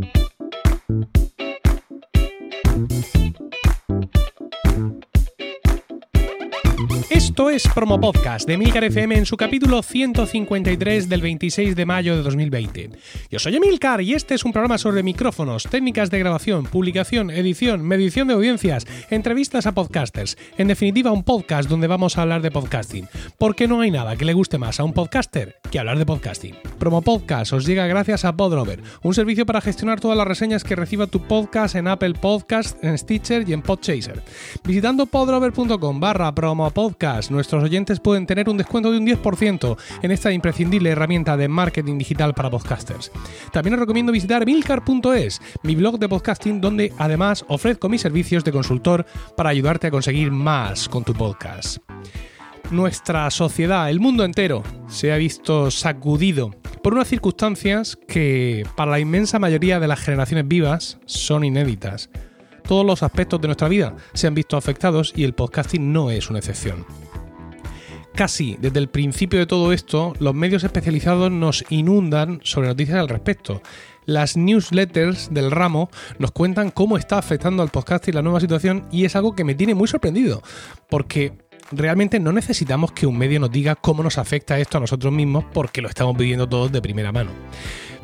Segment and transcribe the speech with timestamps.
[0.00, 0.29] Thank you.
[7.40, 12.14] Esto es Promo Podcast de Emilcar FM en su capítulo 153 del 26 de mayo
[12.14, 12.90] de 2020.
[13.30, 17.80] Yo soy Emilcar y este es un programa sobre micrófonos, técnicas de grabación, publicación, edición,
[17.80, 20.36] medición de audiencias, entrevistas a podcasters.
[20.58, 23.08] En definitiva, un podcast donde vamos a hablar de podcasting.
[23.38, 26.56] Porque no hay nada que le guste más a un podcaster que hablar de podcasting.
[26.78, 30.76] Promo Podcast os llega gracias a Podrover, un servicio para gestionar todas las reseñas que
[30.76, 34.22] reciba tu podcast en Apple Podcast, en Stitcher y en Podchaser.
[34.62, 36.70] Visitando podrover.com barra promo
[37.30, 41.98] nuestros oyentes pueden tener un descuento de un 10% en esta imprescindible herramienta de marketing
[41.98, 43.10] digital para podcasters.
[43.52, 48.52] También os recomiendo visitar milcar.es, mi blog de podcasting donde además ofrezco mis servicios de
[48.52, 49.06] consultor
[49.36, 51.78] para ayudarte a conseguir más con tu podcast.
[52.70, 59.00] Nuestra sociedad, el mundo entero, se ha visto sacudido por unas circunstancias que para la
[59.00, 62.10] inmensa mayoría de las generaciones vivas son inéditas.
[62.66, 66.30] Todos los aspectos de nuestra vida se han visto afectados y el podcasting no es
[66.30, 66.86] una excepción.
[68.14, 73.08] Casi desde el principio de todo esto, los medios especializados nos inundan sobre noticias al
[73.08, 73.62] respecto.
[74.04, 79.04] Las newsletters del ramo nos cuentan cómo está afectando al podcasting la nueva situación y
[79.04, 80.42] es algo que me tiene muy sorprendido,
[80.88, 81.32] porque
[81.70, 85.44] realmente no necesitamos que un medio nos diga cómo nos afecta esto a nosotros mismos
[85.52, 87.30] porque lo estamos viviendo todos de primera mano.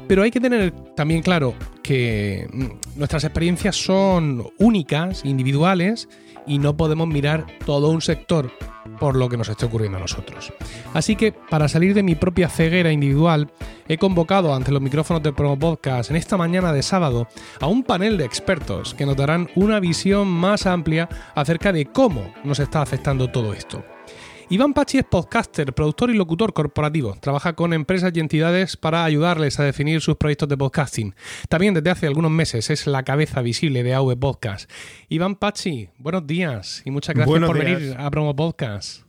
[0.06, 6.08] Pero hay que tener también claro que mm, nuestras experiencias son únicas, individuales,
[6.46, 8.52] y no podemos mirar todo un sector
[8.98, 10.52] por lo que nos esté ocurriendo a nosotros.
[10.94, 13.50] Así que, para salir de mi propia ceguera individual,
[13.88, 17.28] he convocado ante los micrófonos de Promo Podcast en esta mañana de sábado
[17.60, 22.32] a un panel de expertos que nos darán una visión más amplia acerca de cómo
[22.44, 23.84] nos está afectando todo esto.
[24.48, 27.16] Iván Pachi es podcaster, productor y locutor corporativo.
[27.20, 31.16] Trabaja con empresas y entidades para ayudarles a definir sus proyectos de podcasting.
[31.48, 34.70] También desde hace algunos meses es la cabeza visible de AV Podcast.
[35.08, 39.02] Iván Pachi, buenos días y muchas gracias por venir a Promo Podcast.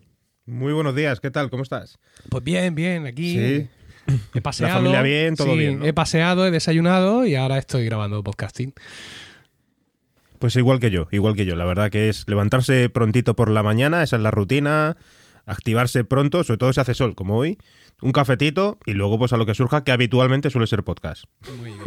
[0.47, 1.51] Muy buenos días, ¿qué tal?
[1.51, 1.99] ¿Cómo estás?
[2.29, 3.33] Pues bien, bien, aquí.
[3.33, 3.69] Sí.
[4.33, 4.73] He paseado.
[4.73, 5.79] La familia bien, todo sí, bien.
[5.79, 5.85] ¿no?
[5.85, 8.73] He paseado, he desayunado y ahora estoy grabando podcasting.
[10.39, 11.55] Pues igual que yo, igual que yo.
[11.55, 14.97] La verdad que es levantarse prontito por la mañana, esa es la rutina,
[15.47, 17.57] activarse pronto, sobre todo si hace sol, como hoy,
[18.01, 21.23] un cafetito y luego pues a lo que surja, que habitualmente suele ser podcast.
[21.57, 21.79] Muy bien.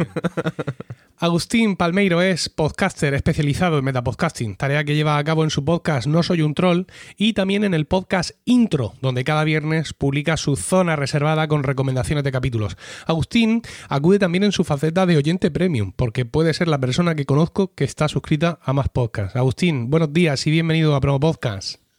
[1.17, 6.07] Agustín Palmeiro es podcaster especializado en metapodcasting, tarea que lleva a cabo en su podcast
[6.07, 10.55] No Soy un Troll y también en el podcast Intro, donde cada viernes publica su
[10.55, 12.75] zona reservada con recomendaciones de capítulos.
[13.05, 17.25] Agustín acude también en su faceta de oyente premium, porque puede ser la persona que
[17.25, 19.35] conozco que está suscrita a más podcasts.
[19.35, 21.90] Agustín, buenos días y bienvenido a Promo Podcast.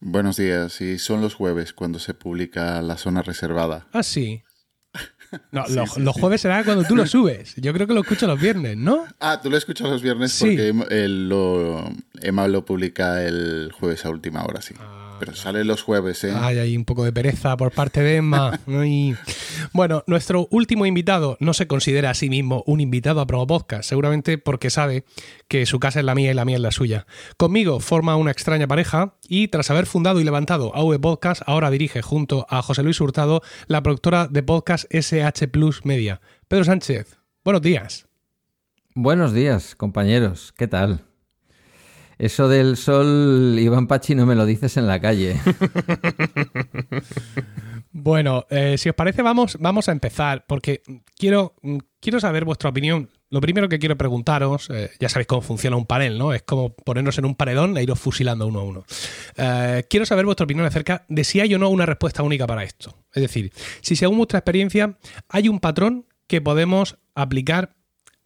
[0.00, 3.86] Buenos días, y son los jueves cuando se publica la zona reservada.
[3.92, 4.42] Ah, sí.
[5.50, 7.54] No, Sí, lo- sí, los jueves será cuando tú lo subes.
[7.56, 9.04] Yo creo que lo escucho los viernes, ¿no?
[9.20, 10.44] Ah, tú lo escuchas los viernes Sí.
[10.46, 14.74] porque Emma, lo, Emma lo publica el jueves a última hora, sí.
[15.18, 16.32] Pero sale los jueves, ¿eh?
[16.34, 18.58] Ay, hay un poco de pereza por parte de Emma.
[18.66, 19.14] Ay.
[19.72, 23.88] Bueno, nuestro último invitado no se considera a sí mismo un invitado a Promo Podcast,
[23.88, 25.04] seguramente porque sabe
[25.48, 27.06] que su casa es la mía y la mía es la suya.
[27.36, 32.02] Conmigo forma una extraña pareja y tras haber fundado y levantado AV Podcast, ahora dirige
[32.02, 36.20] junto a José Luis Hurtado la productora de podcast SH Plus Media.
[36.48, 38.06] Pedro Sánchez, buenos días.
[38.94, 40.52] Buenos días, compañeros.
[40.56, 41.04] ¿Qué tal?
[42.18, 45.40] Eso del sol, Iván Pachi, no me lo dices en la calle.
[47.96, 50.82] Bueno, eh, si os parece, vamos, vamos a empezar, porque
[51.16, 53.08] quiero, mm, quiero saber vuestra opinión.
[53.30, 56.34] Lo primero que quiero preguntaros, eh, ya sabéis cómo funciona un panel, ¿no?
[56.34, 58.84] Es como ponernos en un paredón e iros fusilando uno a uno.
[59.36, 62.64] Eh, quiero saber vuestra opinión acerca de si hay o no una respuesta única para
[62.64, 62.98] esto.
[63.12, 64.98] Es decir, si según vuestra experiencia
[65.28, 67.76] hay un patrón que podemos aplicar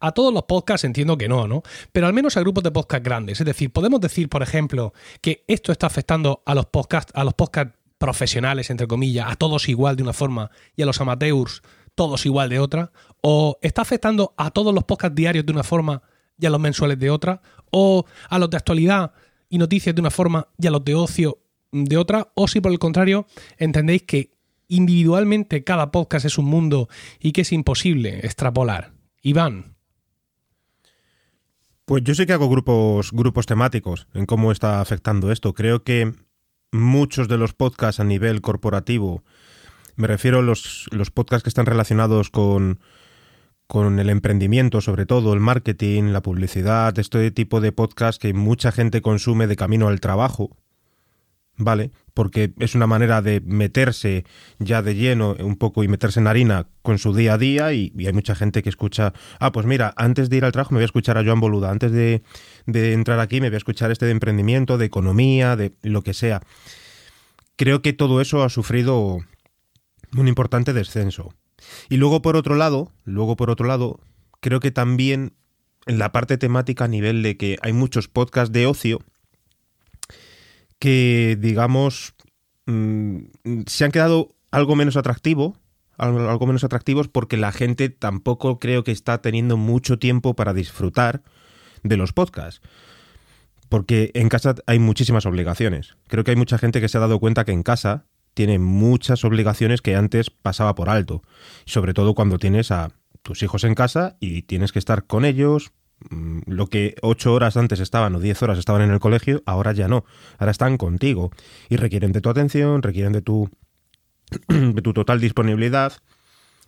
[0.00, 1.62] a todos los podcasts entiendo que no, ¿no?
[1.92, 3.40] Pero al menos a grupos de podcast grandes.
[3.40, 7.34] Es decir, podemos decir, por ejemplo, que esto está afectando a los podcasts, a los
[7.34, 11.62] podcasts profesionales, entre comillas, a todos igual de una forma y a los amateurs
[11.98, 12.92] todos igual de otra,
[13.22, 16.00] o está afectando a todos los podcasts diarios de una forma
[16.38, 17.42] y a los mensuales de otra,
[17.72, 19.12] o a los de actualidad
[19.48, 21.38] y noticias de una forma y a los de ocio
[21.72, 24.30] de otra, o si por el contrario entendéis que
[24.68, 28.92] individualmente cada podcast es un mundo y que es imposible extrapolar.
[29.20, 29.74] Iván,
[31.88, 35.54] Pues yo sí que hago grupos, grupos temáticos en cómo está afectando esto.
[35.54, 36.12] Creo que
[36.70, 39.24] muchos de los podcasts a nivel corporativo,
[39.96, 42.78] me refiero a los, los podcasts que están relacionados con,
[43.66, 48.70] con el emprendimiento, sobre todo el marketing, la publicidad, este tipo de podcasts que mucha
[48.70, 50.58] gente consume de camino al trabajo,
[51.58, 51.90] ¿vale?
[52.14, 54.24] Porque es una manera de meterse
[54.58, 57.92] ya de lleno un poco y meterse en harina con su día a día y,
[57.98, 60.84] hay mucha gente que escucha, ah, pues mira, antes de ir al trabajo me voy
[60.84, 62.22] a escuchar a Joan Boluda, antes de,
[62.66, 66.14] de entrar aquí me voy a escuchar este de emprendimiento, de economía, de lo que
[66.14, 66.42] sea.
[67.56, 69.18] Creo que todo eso ha sufrido
[70.16, 71.34] un importante descenso.
[71.88, 74.00] Y luego por otro lado, luego por otro lado,
[74.40, 75.34] creo que también
[75.86, 79.00] en la parte temática a nivel de que hay muchos podcasts de ocio
[80.78, 82.14] que, digamos,
[82.66, 83.18] mm,
[83.66, 85.56] se han quedado algo menos atractivo,
[85.96, 91.22] algo menos atractivos porque la gente tampoco creo que está teniendo mucho tiempo para disfrutar
[91.82, 92.60] de los podcasts.
[93.68, 95.96] Porque en casa hay muchísimas obligaciones.
[96.06, 99.24] Creo que hay mucha gente que se ha dado cuenta que en casa tiene muchas
[99.24, 101.22] obligaciones que antes pasaba por alto.
[101.66, 102.92] Sobre todo cuando tienes a
[103.22, 105.72] tus hijos en casa y tienes que estar con ellos.
[106.10, 109.72] Mm, lo que ocho horas antes estaban o diez horas estaban en el colegio, ahora
[109.72, 110.04] ya no.
[110.38, 111.30] Ahora están contigo
[111.68, 113.50] y requieren de tu atención, requieren de tu,
[114.48, 115.92] de tu total disponibilidad,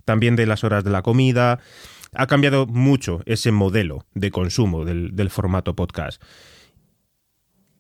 [0.05, 1.61] también de las horas de la comida.
[2.13, 6.21] Ha cambiado mucho ese modelo de consumo del, del formato podcast.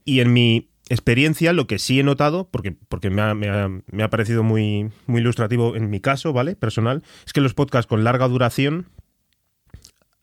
[0.04, 4.90] Y en mi experiencia, lo que sí he notado, porque, porque me, ha, parecido muy,
[5.06, 6.56] muy ilustrativo en mi caso, ¿vale?
[6.56, 8.88] Personal, es que los podcasts con larga duración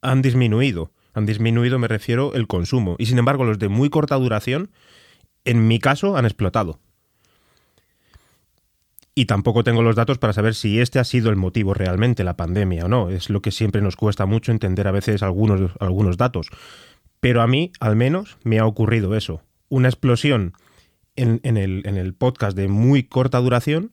[0.01, 0.91] han disminuido.
[1.17, 2.95] Han disminuido, me refiero, el consumo.
[2.99, 4.69] Y sin embargo, los de muy corta duración,
[5.45, 6.79] en mi caso, han explotado.
[9.15, 12.37] Y tampoco tengo los datos para saber si este ha sido el motivo realmente, la
[12.37, 13.09] pandemia o no.
[13.09, 16.49] Es lo que siempre nos cuesta mucho entender a veces algunos, algunos datos.
[17.19, 20.53] Pero a mí, al menos, me ha ocurrido eso una explosión
[21.15, 23.91] en, el, podcast de muy corta duración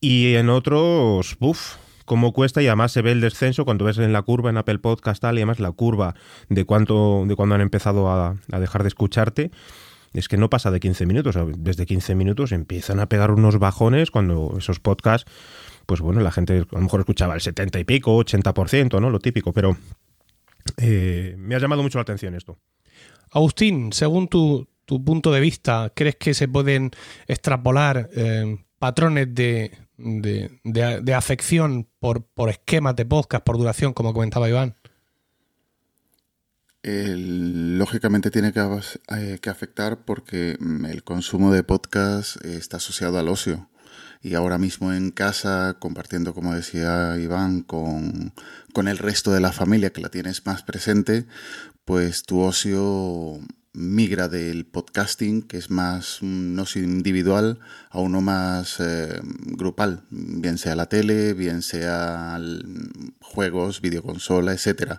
[0.00, 4.12] y en otros, uff, cómo cuesta y además se ve el descenso cuando ves en
[4.14, 6.14] la curva en Apple Podcast tal y además la curva
[6.48, 9.50] de cuánto de cuando han empezado a, dejar de escucharte
[10.14, 14.10] es que no pasa de 15 minutos, desde 15 minutos empiezan a pegar unos bajones
[14.10, 15.30] cuando esos podcasts,
[15.84, 19.10] pues bueno, la gente a lo mejor escuchaba el 70 y pico, 80%, ¿no?
[19.10, 19.76] Lo típico, pero
[20.78, 22.56] eh, me ha llamado mucho la atención esto.
[23.30, 26.92] Agustín, según tu, tu punto de vista, ¿crees que se pueden
[27.26, 34.48] extrapolar eh, patrones de, de, afección por, por, esquemas de podcast, por duración, como comentaba
[34.48, 34.76] Iván?
[36.88, 38.60] lógicamente tiene que,
[39.08, 43.68] eh, que, afectar porque mm, el consumo de podcast está asociado al ocio.
[44.22, 48.32] Y ahora mismo en casa, compartiendo, como decía Iván, con,
[48.72, 51.26] con el resto de la familia que la tienes más presente,
[51.84, 53.40] pues tu ocio
[53.76, 60.74] migra del podcasting, que es más no individual, a uno más eh, grupal, bien sea
[60.74, 62.40] la tele, bien sea
[63.20, 64.94] juegos, videoconsola, etc.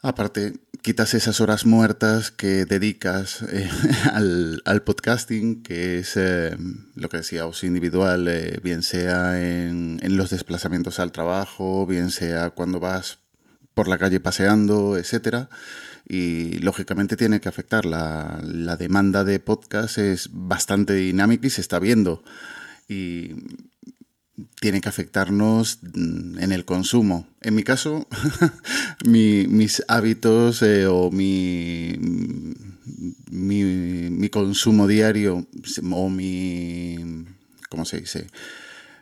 [0.00, 3.68] Aparte, quitas esas horas muertas que dedicas eh,
[4.12, 6.56] al, podcasting, que es eh,
[6.94, 8.30] lo que decía, ocio individual,
[8.62, 13.23] bien sea en, en los desplazamientos al trabajo, bien sea cuando vas
[13.74, 15.48] por la calle paseando, etcétera
[16.08, 17.86] y lógicamente tiene que afectar.
[17.86, 22.22] La, demanda de podcast es bastante dinámica y se está viendo.
[22.88, 23.30] Y
[24.60, 27.28] tiene que afectarnos en el consumo.
[27.40, 28.06] En mi caso,
[29.04, 31.96] mis hábitos eh, o mi,
[33.30, 35.46] mi, consumo diario
[35.92, 37.24] o mi...
[37.68, 38.26] ¿Cómo se dice?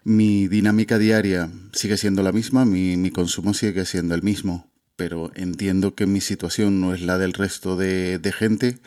[0.04, 5.32] Mi dinámica diaria sigue siendo la misma, mi, mi consumo sigue siendo el mismo pero
[5.34, 8.78] entiendo que mi situación no es la del resto de, gente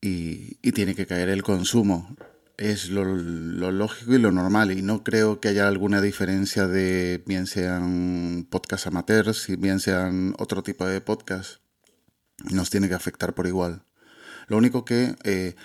[0.00, 2.14] y, tiene que caer el consumo.
[2.58, 7.46] Es lo, lógico y lo normal y no creo que haya alguna diferencia de bien
[7.46, 11.62] sean podcast amateurs y bien sean otro tipo de podcast.
[12.50, 13.82] Nos tiene que afectar por igual.
[14.46, 15.56] Lo único que eh,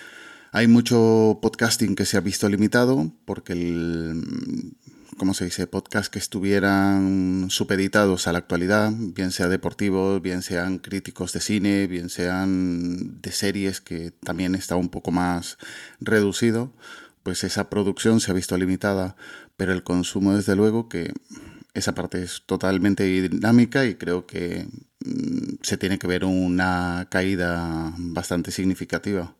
[0.52, 4.74] hay mucho podcasting que se ha visto limitado porque el,
[5.18, 10.80] ¿cómo se dice?, podcasts que estuvieran supeditados a la actualidad, bien sea deportivos, bien sean
[10.80, 15.58] críticos de cine, bien sean de series, que también está un poco más
[16.00, 16.74] reducido,
[17.22, 19.16] pues esa producción se ha visto limitada,
[19.58, 21.14] pero el consumo, desde luego, que
[21.74, 24.68] esa parte es totalmente dinámica y creo que
[25.06, 29.36] mm, se tiene que ver una caída bastante significativa.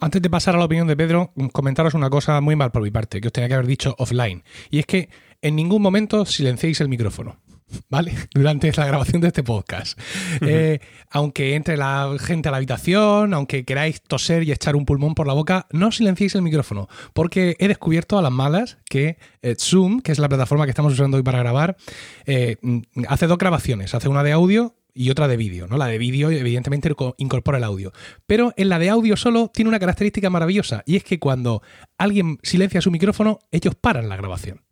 [0.00, 2.90] Antes de pasar a la opinión de Pedro, comentaros una cosa muy mal por mi
[2.90, 4.42] parte, que os tenía que haber dicho offline.
[4.70, 5.08] Y es que
[5.40, 7.36] en ningún momento silenciéis el micrófono.
[7.88, 8.14] ¿Vale?
[8.34, 9.98] Durante la grabación de este podcast.
[10.40, 15.14] Eh, aunque entre la gente a la habitación, aunque queráis toser y echar un pulmón
[15.14, 16.88] por la boca, no silenciéis el micrófono.
[17.12, 20.92] Porque he descubierto a las malas que eh, Zoom, que es la plataforma que estamos
[20.92, 21.76] usando hoy para grabar,
[22.26, 22.56] eh,
[23.08, 23.94] hace dos grabaciones.
[23.94, 25.76] Hace una de audio y otra de vídeo, ¿no?
[25.76, 27.92] La de vídeo evidentemente incorpora el audio.
[28.26, 31.62] Pero en la de audio solo tiene una característica maravillosa y es que cuando
[31.98, 34.62] alguien silencia su micrófono, ellos paran la grabación.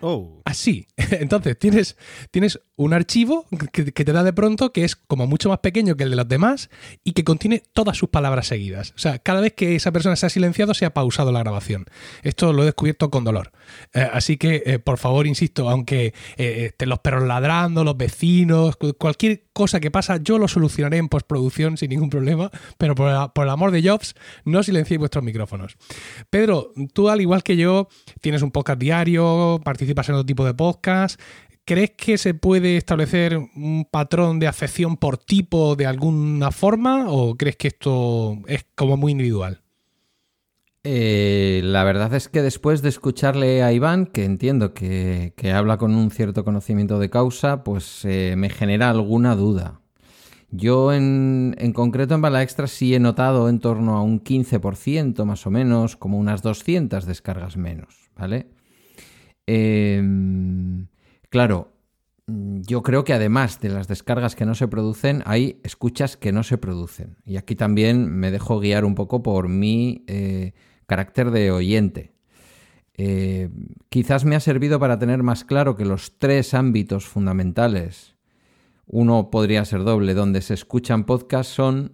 [0.00, 0.42] Oh.
[0.44, 0.86] Así.
[0.96, 1.96] Entonces, tienes,
[2.30, 6.04] tienes un archivo que, te da de pronto que es como mucho más pequeño que
[6.04, 6.70] el de los demás
[7.04, 8.94] y que contiene todas sus palabras seguidas.
[8.96, 11.84] O sea, cada vez que esa persona se ha silenciado, se ha pausado la grabación.
[12.22, 13.52] Esto lo he descubierto con dolor.
[13.92, 19.44] Eh, así que, eh, por favor, insisto, aunque eh, los perros ladrando, los vecinos, cualquier
[19.52, 23.50] cosa que pasa, yo lo solucionaré en postproducción sin ningún problema, pero por, por el
[23.50, 24.14] amor de Jobs,
[24.46, 25.76] no silenciéis vuestros micrófonos.
[26.30, 27.88] Pedro, tú al igual que yo,
[28.22, 31.20] tienes un podcast diario, participas en otro tipo de podcast,
[31.70, 37.36] ¿Crees que se puede establecer un patrón de afección por tipo de alguna forma o
[37.36, 39.62] crees que esto es como muy individual?
[40.82, 45.94] Eh, la verdad es que después de escucharle a Iván, que entiendo que, habla con
[45.94, 49.80] un cierto conocimiento de causa, pues eh, me genera alguna duda.
[50.50, 55.46] Yo en, concreto en Bala Extra sí he notado en torno a un 15% más
[55.46, 58.48] o menos, como unas 200 descargas menos, ¿vale?
[59.46, 60.02] Eh,
[61.30, 61.72] Claro,
[62.26, 66.32] mm, yo creo que además de las descargas que no se producen, hay escuchas que
[66.32, 67.16] no se producen.
[67.24, 70.52] Y aquí también me dejo guiar un poco por mi eh,
[70.86, 72.12] carácter de oyente.
[72.94, 73.48] Eh,
[73.88, 78.16] quizás me ha servido para tener más claro que los tres ámbitos fundamentales,
[78.86, 81.92] uno podría ser doble, donde se escuchan podcasts son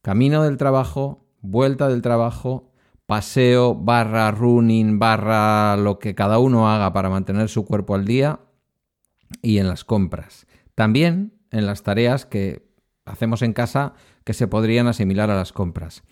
[0.00, 2.72] camino del trabajo, vuelta del trabajo,
[3.06, 8.40] paseo barra running barra lo que cada uno haga para mantener su cuerpo al día
[9.40, 10.46] y en las compras.
[10.74, 12.66] También en las tareas que
[13.04, 16.02] hacemos en casa que se podrían asimilar a las compras.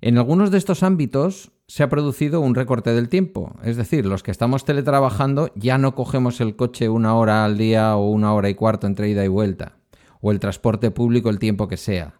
[0.00, 4.22] En algunos de estos ámbitos se ha producido un recorte del tiempo, es decir, los
[4.22, 8.48] que estamos teletrabajando ya no cogemos el coche una hora al día o una hora
[8.48, 9.76] y cuarto entre ida y vuelta,
[10.20, 12.14] o el transporte público el tiempo que sea.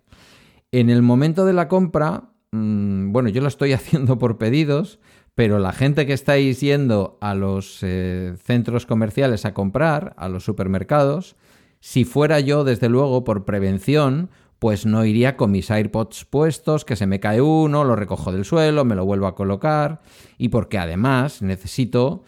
[0.73, 5.01] En el momento de la compra, mm, bueno, yo lo estoy haciendo por pedidos,
[5.41, 10.45] pero la gente que estáis yendo a los eh, centros comerciales a comprar, a los
[10.45, 11.35] supermercados,
[11.81, 14.29] si fuera yo, desde luego, por prevención,
[14.59, 18.45] pues no iría con mis AirPods puestos, que se me cae uno, lo recojo del
[18.45, 20.03] suelo, me lo vuelvo a colocar,
[20.37, 22.23] y porque además necesito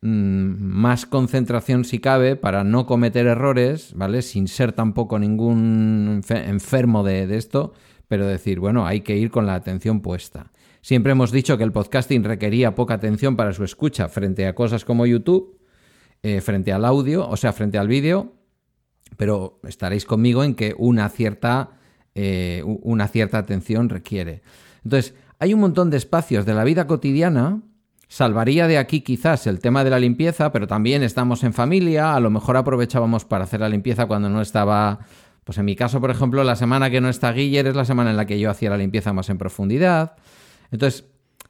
[0.00, 4.22] mm, más concentración si cabe para no cometer errores, ¿vale?
[4.22, 7.74] Sin ser tampoco ningún enfermo de, de esto,
[8.08, 10.50] pero decir, bueno, hay que ir con la atención puesta.
[10.84, 14.84] Siempre hemos dicho que el podcasting requería poca atención para su escucha frente a cosas
[14.84, 15.58] como YouTube,
[16.22, 18.34] eh, frente al audio, o sea, frente al vídeo,
[19.16, 21.70] pero estaréis conmigo en que una cierta,
[22.14, 24.42] eh, una cierta atención requiere.
[24.84, 27.62] Entonces, hay un montón de espacios de la vida cotidiana.
[28.06, 32.20] Salvaría de aquí quizás el tema de la limpieza, pero también estamos en familia, a
[32.20, 34.98] lo mejor aprovechábamos para hacer la limpieza cuando no estaba
[35.44, 38.10] pues en mi caso, por ejemplo, la semana que no está Guiller es la semana
[38.10, 40.16] en la que yo hacía la limpieza más en profundidad.
[40.74, 41.04] Entonces,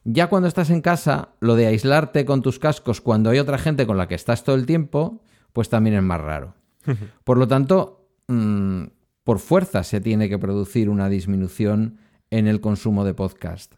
[0.05, 3.87] ya cuando estás en casa, lo de aislarte con tus cascos cuando hay otra gente
[3.87, 5.23] con la que estás todo el tiempo,
[5.55, 6.53] pues también es más raro.
[7.25, 8.83] Por lo tanto, mm,
[9.23, 11.97] por fuerza se tiene que producir una disminución
[12.29, 13.77] en el consumo de podcast.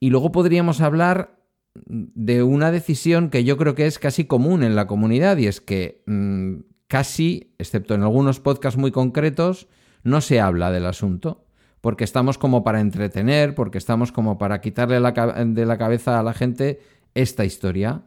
[0.00, 1.38] Y luego podríamos hablar
[1.74, 5.60] de una decisión que yo creo que es casi común en la comunidad y es
[5.60, 9.68] que mm, casi, excepto en algunos podcasts muy concretos,
[10.02, 11.41] no se habla del asunto
[11.82, 16.32] porque estamos como para entretener, porque estamos como para quitarle de la cabeza a la
[16.32, 16.80] gente
[17.12, 18.02] esta historia.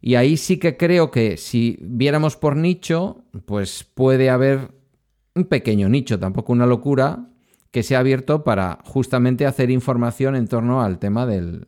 [0.00, 4.70] Y ahí sí que creo que si viéramos por nicho, pues puede haber
[5.34, 7.30] un pequeño nicho, tampoco una locura,
[7.72, 11.66] que se ha abierto para justamente hacer información en torno al tema del,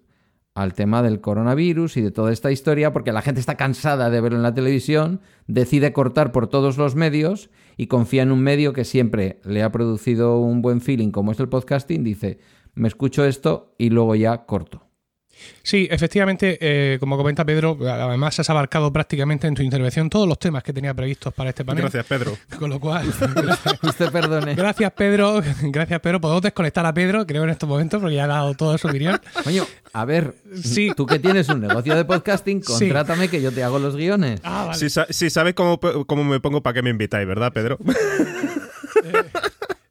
[0.55, 4.21] al tema del coronavirus y de toda esta historia, porque la gente está cansada de
[4.21, 8.73] verlo en la televisión, decide cortar por todos los medios y confía en un medio
[8.73, 12.39] que siempre le ha producido un buen feeling, como es el podcasting, dice,
[12.75, 14.86] me escucho esto y luego ya corto.
[15.63, 20.39] Sí, efectivamente, eh, como comenta Pedro, además has abarcado prácticamente en tu intervención todos los
[20.39, 21.83] temas que tenía previstos para este panel.
[21.83, 22.37] Gracias, Pedro.
[22.59, 23.09] Con lo cual,
[23.83, 24.55] usted perdone.
[24.55, 25.43] Gracias, Pedro.
[25.63, 26.21] Gracias, Pedro.
[26.21, 29.21] Podemos desconectar a Pedro, creo, en estos momentos, porque ya ha dado toda su opinión.
[29.43, 30.93] Coño, a ver, sí.
[30.97, 34.41] tú que tienes un negocio de podcasting, contrátame que yo te hago los guiones.
[34.45, 34.91] Ah, vale.
[35.11, 37.79] Si, sabes cómo, cómo me pongo, ¿para qué me invitáis, verdad, Pedro?
[39.05, 39.13] Eh,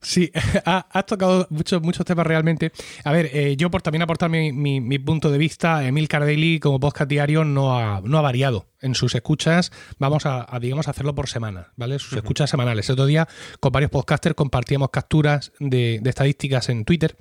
[0.06, 0.30] Sí,
[0.64, 2.70] has tocado muchos, muchos temas realmente.
[3.02, 7.10] A ver, eh, yo por también aportar mi, punto de vista, Emil Cardelli como podcast
[7.10, 9.72] diario no ha, no ha variado en sus escuchas.
[9.98, 11.98] Vamos a, digamos, hacerlo por semana, ¿vale?
[11.98, 12.88] Sus escuchas semanales.
[12.88, 13.26] El otro día
[13.58, 17.16] con varios podcasters compartíamos capturas de, estadísticas en Twitter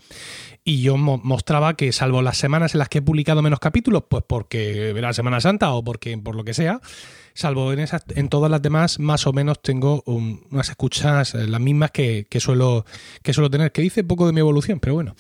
[0.64, 4.24] y yo mostraba que salvo las semanas en las que he publicado menos capítulos, pues
[4.28, 6.82] porque era Semana Santa o porque por lo que sea,
[7.36, 11.62] salvo en, esas, en todas las demás, más o menos tengo unas escuchas eh, las
[11.62, 12.86] mismas que, suelo,
[13.22, 15.16] que suelo tener, que dice poco de mi evolución, pero bueno.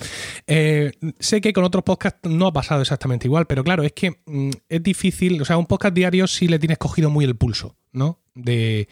[0.48, 4.22] Eh, sé que con otros podcasts no ha pasado exactamente igual, pero claro, es que
[4.26, 7.76] mm, es difícil, o sea, un podcast diario sí le tienes cogido muy el pulso,
[7.96, 8.20] ¿no?
[8.36, 8.90] de,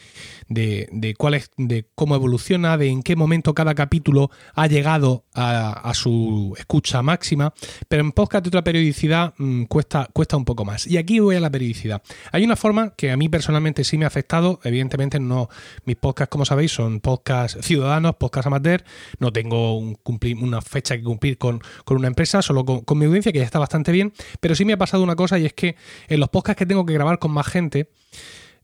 [0.48, 5.91] de, cuál es, de cómo evoluciona, de en qué momento cada capítulo ha llegado a,
[5.93, 7.53] su escucha máxima,
[7.88, 10.88] pero en podcast de otra periodicidad mm, cuesta, cuesta un poco más.
[10.88, 12.01] Y aquí voy a la periodicidad.
[12.31, 15.50] Hay una forma que a mí personalmente sí me ha afectado, evidentemente no,
[15.86, 18.83] mis podcasts, como sabéis, son podcasts ciudadanos, podcasts amateur,
[19.19, 23.05] no tengo un cumplir, una fecha que cumplir con, una empresa, solo con, con mi
[23.05, 25.53] audiencia, que ya está bastante bien, pero sí me ha pasado una cosa y es
[25.53, 25.75] que
[26.07, 27.89] en los podcasts que tengo que grabar con más gente,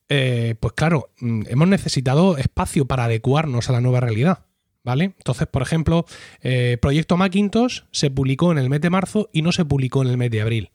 [0.10, 4.46] eh, pues claro, mm, hemos necesitado espacio para adecuarnos a la nueva realidad.
[4.82, 5.13] ¿Vale?
[5.18, 6.06] Entonces, por ejemplo,
[6.42, 10.08] eh, Proyecto Macintosh se publicó en el mes de marzo y no se publicó en
[10.08, 10.72] el mes de abril.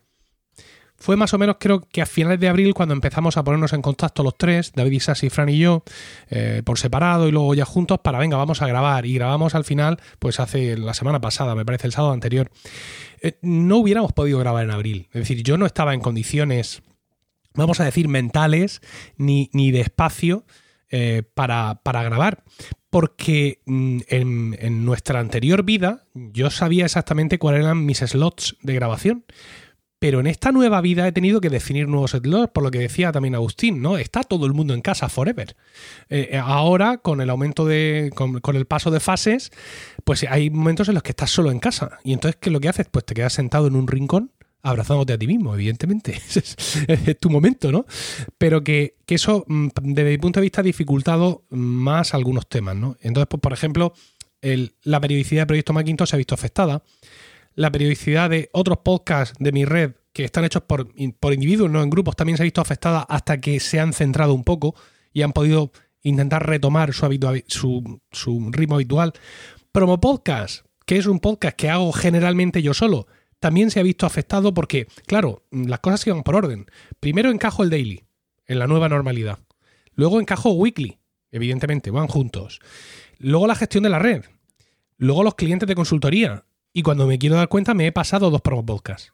[0.96, 3.82] Fue más o menos, creo que a finales de abril, cuando empezamos a ponernos en
[3.82, 5.84] contacto los tres, David Isasi, Fran y yo,
[6.28, 9.06] eh, por separado y luego ya juntos, para venga, vamos a grabar.
[9.06, 12.50] Y grabamos al final, pues hace la semana pasada, me parece, el sábado anterior.
[13.40, 15.08] no hubiéramos podido grabar en abril.
[15.12, 16.82] Es decir, yo no estaba en condiciones
[17.54, 18.80] vamos a decir, mentales
[19.16, 20.44] ni, ni de espacio
[20.96, 22.44] eh, para, grabar.
[22.88, 29.24] Porque mm, en, nuestra anterior vida yo sabía exactamente cuáles eran mis slots de grabación.
[29.98, 33.10] Pero en esta nueva vida he tenido que definir nuevos slots, por lo que decía
[33.10, 33.96] también Agustín, ¿no?
[33.96, 35.56] Está todo el mundo en casa forever.
[36.10, 38.12] Eh, eh, ahora, con el aumento de.
[38.14, 39.50] Con, con, el paso de fases,
[40.04, 41.98] pues hay momentos en los que estás solo en casa.
[42.04, 42.86] Y entonces, ¿qué es lo que haces?
[42.90, 44.30] Pues te quedas sentado en un rincón
[44.64, 46.20] abrazándote a ti mismo, evidentemente.
[46.88, 47.86] es, tu momento, ¿no?
[48.38, 52.96] Pero que, eso, mm, desde mi punto de vista, ha dificultado más algunos temas, ¿no?
[53.00, 53.92] Entonces, pues, por ejemplo,
[54.82, 56.82] la periodicidad de Proyecto Macintosh se ha visto afectada.
[57.54, 60.88] La periodicidad de otros podcasts de mi red que están hechos por,
[61.20, 64.34] por individuos, no en grupos, también se ha visto afectada hasta que se han centrado
[64.34, 64.74] un poco
[65.12, 67.10] y han podido intentar retomar su
[68.50, 69.12] ritmo habitual.
[69.72, 73.06] Promo Podcast, que es un podcast que hago generalmente yo solo,
[73.44, 76.64] también se ha visto afectado porque, claro, las cosas iban por orden.
[76.98, 78.02] Primero encajo el daily,
[78.46, 79.38] en la nueva normalidad.
[79.92, 80.98] Luego encajo weekly,
[81.30, 82.60] evidentemente, van juntos.
[83.18, 84.24] Luego la gestión de la red.
[84.96, 86.46] Luego los clientes de consultoría.
[86.72, 89.12] Y cuando me quiero dar cuenta, me he pasado dos podcasts.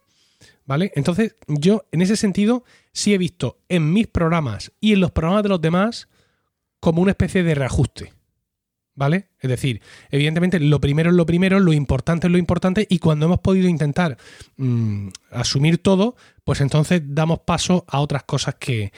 [0.64, 0.92] ¿Vale?
[0.94, 5.42] Entonces, yo en ese sentido sí he visto en mis programas y en los programas
[5.42, 6.06] de los demás
[6.78, 8.12] como una especie de reajuste.
[8.94, 9.28] ¿Vale?
[9.38, 13.26] Es decir, evidentemente lo primero es lo primero, lo importante es lo importante y cuando
[13.26, 14.18] hemos podido intentar
[14.56, 18.92] mm, asumir todo, pues entonces damos paso a otras cosas que,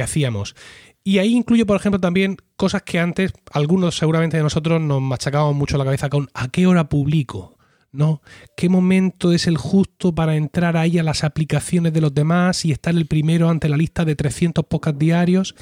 [0.00, 0.54] hacíamos.
[1.02, 5.56] Y ahí incluyo, por ejemplo, también cosas que antes algunos seguramente de nosotros nos machacábamos
[5.56, 7.56] mucho la cabeza con ¿a qué hora publico?
[7.92, 8.22] ¿no?
[8.56, 12.72] ¿Qué momento es el justo para entrar ahí a las aplicaciones de los demás y
[12.72, 15.54] estar el primero ante la lista de 300 podcasts diarios?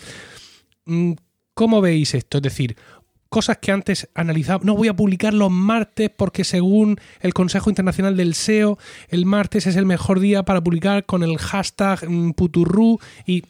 [0.85, 1.13] Mm,
[1.55, 2.39] ¿Cómo veis esto?
[2.39, 2.77] Es decir,
[3.29, 4.65] cosas que antes analizaba.
[4.65, 9.67] No voy a publicar los martes porque según el Consejo Internacional del SEO, el martes
[9.67, 13.45] es el mejor día para publicar con el hashtag mm, puturru y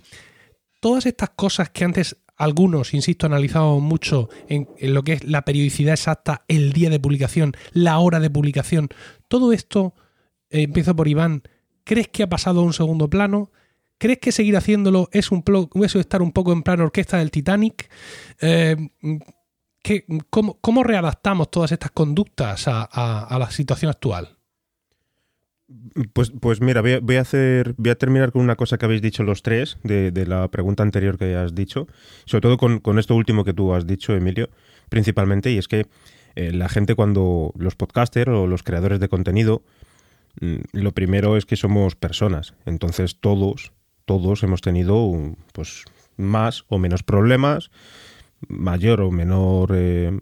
[0.80, 5.94] todas estas cosas que antes algunos, insisto, analizábamos mucho en, lo que es la periodicidad
[5.94, 8.88] exacta, el día de publicación, la hora de publicación.
[9.26, 9.94] Todo esto,
[10.50, 11.42] eh, empiezo por Iván,
[11.82, 13.50] ¿crees que ha pasado a un segundo plano?
[13.98, 15.42] ¿Crees que seguir haciéndolo es un
[15.82, 17.90] eso estar un poco en plan orquesta del Titanic?
[18.40, 18.76] Eh,
[20.30, 24.36] cómo, readaptamos todas estas conductas a, la situación actual?
[26.14, 29.22] Pues, pues mira, voy a, hacer, voy a terminar con una cosa que habéis dicho
[29.22, 31.86] los tres de, la pregunta anterior que has dicho,
[32.24, 34.48] sobre todo con, esto último que tú has dicho, Emilio,
[34.88, 35.86] principalmente, y es que
[36.36, 39.62] eh, la gente cuando los podcasters o los creadores de contenido,
[40.40, 43.72] mm, lo primero es que somos personas, entonces todos,
[44.06, 45.12] todos hemos tenido
[45.52, 45.84] pues
[46.16, 47.70] más o menos problemas,
[48.46, 50.20] mayor o menor eh,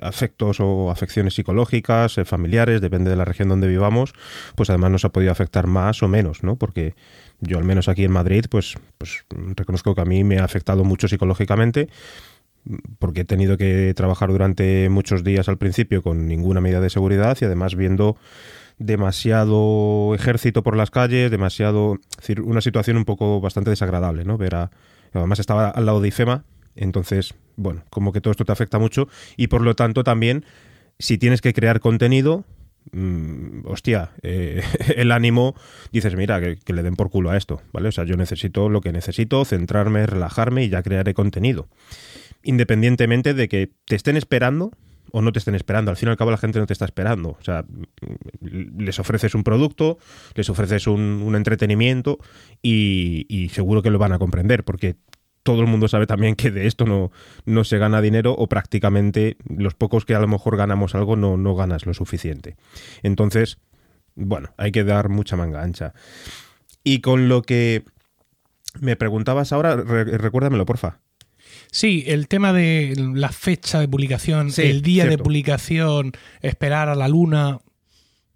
[0.00, 4.12] afectos o afecciones psicológicas, eh, familiares, depende de la región donde vivamos,
[4.54, 6.56] pues además nos ha podido afectar más o menos, ¿no?
[6.56, 6.94] Porque
[7.40, 9.24] yo al menos aquí en Madrid, pues, pues
[9.56, 11.88] reconozco que a mí me ha afectado mucho psicológicamente
[12.98, 17.36] porque he tenido que trabajar durante muchos días al principio con ninguna medida de seguridad
[17.40, 18.16] y además viendo
[18.78, 24.38] demasiado ejército por las calles, demasiado, decir, una situación un poco bastante desagradable, ¿no?
[24.38, 24.70] Ver a,
[25.12, 26.44] además estaba al lado de IFEMA,
[26.76, 30.44] entonces, bueno, como que todo esto te afecta mucho y por lo tanto también,
[30.98, 32.44] si tienes que crear contenido,
[32.92, 34.62] mm, hostia, eh,
[34.96, 35.54] el ánimo,
[35.92, 37.88] dices, mira, que, le den por culo a esto, ¿vale?
[37.88, 41.68] O sea, yo necesito lo que necesito, centrarme, relajarme y ya crearé contenido.
[42.42, 44.72] Independientemente de que te estén esperando,
[45.14, 45.92] o no te estén esperando.
[45.92, 47.36] Al fin y al cabo la gente no te está esperando.
[47.40, 47.64] O sea,
[48.40, 49.96] les ofreces un producto,
[50.34, 52.18] les ofreces un, entretenimiento
[52.60, 54.96] y, seguro que lo van a comprender porque
[55.44, 57.12] todo el mundo sabe también que de esto no,
[57.44, 61.36] no se gana dinero o prácticamente los pocos que a lo mejor ganamos algo no,
[61.36, 62.56] no ganas lo suficiente.
[63.02, 63.58] Entonces,
[64.16, 65.92] bueno, hay que dar mucha manga ancha.
[66.82, 67.84] Y con lo que
[68.80, 70.98] me preguntabas ahora, recuérdamelo, porfa.
[71.70, 77.08] Sí, el tema de la fecha de publicación, el día de publicación, esperar a la
[77.08, 77.58] luna,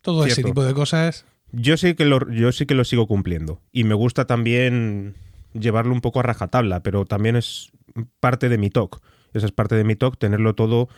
[0.03, 1.25] todo ese tipo de cosas.
[1.53, 3.62] Yo sí que lo, yo sí que lo sigo cumpliendo.
[3.73, 5.14] Y me gusta también
[5.52, 7.70] llevarlo un poco a rajatabla, pero también es
[8.20, 9.00] parte de mi talk.
[9.34, 10.88] Esa es parte de mi talk, tenerlo todo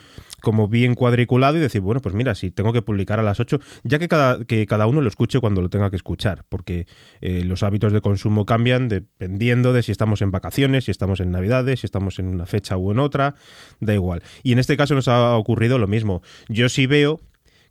[0.41, 3.59] como bien cuadriculado y decir, bueno, pues mira, si tengo que publicar a las 8,
[3.83, 6.87] ya que cada, que cada uno lo escuche cuando lo tenga que escuchar, porque
[7.21, 11.31] eh, los hábitos de consumo cambian dependiendo de si estamos en vacaciones, si estamos en
[11.33, 13.35] Navidades, si estamos en una fecha u en otra,
[13.81, 14.23] da igual.
[14.43, 16.23] Y en este caso nos ha ocurrido lo mismo.
[16.49, 17.21] Yo sí veo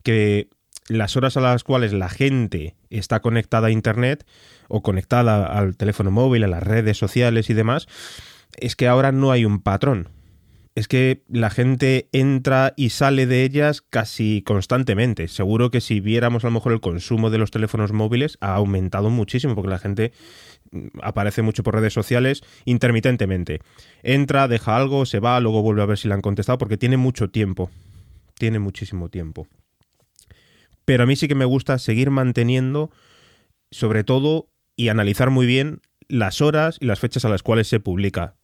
[0.03, 0.49] que
[0.89, 4.25] las horas a las cuales la gente está conectada a Internet
[4.67, 7.87] o conectada al teléfono móvil, a las redes sociales y demás,
[8.57, 10.09] es que ahora no hay un patrón
[10.79, 15.27] es que la gente entra y sale de ellas casi constantemente.
[15.27, 19.09] Seguro que si viéramos a lo mejor el consumo de los teléfonos móviles ha aumentado
[19.09, 20.13] muchísimo porque la gente
[20.71, 23.59] mm, aparece mucho por redes sociales intermitentemente.
[24.03, 26.95] Entra, deja algo, se va, luego vuelve a ver si le han contestado porque tiene
[26.95, 27.69] mucho tiempo.
[28.35, 29.47] Tiene muchísimo tiempo.
[30.89, 32.89] Pero a mí sí que me gusta seguir manteniendo,
[33.69, 37.79] sobre todo, y analizar muy bien las horas y las fechas a las cuales se
[37.79, 38.37] publica.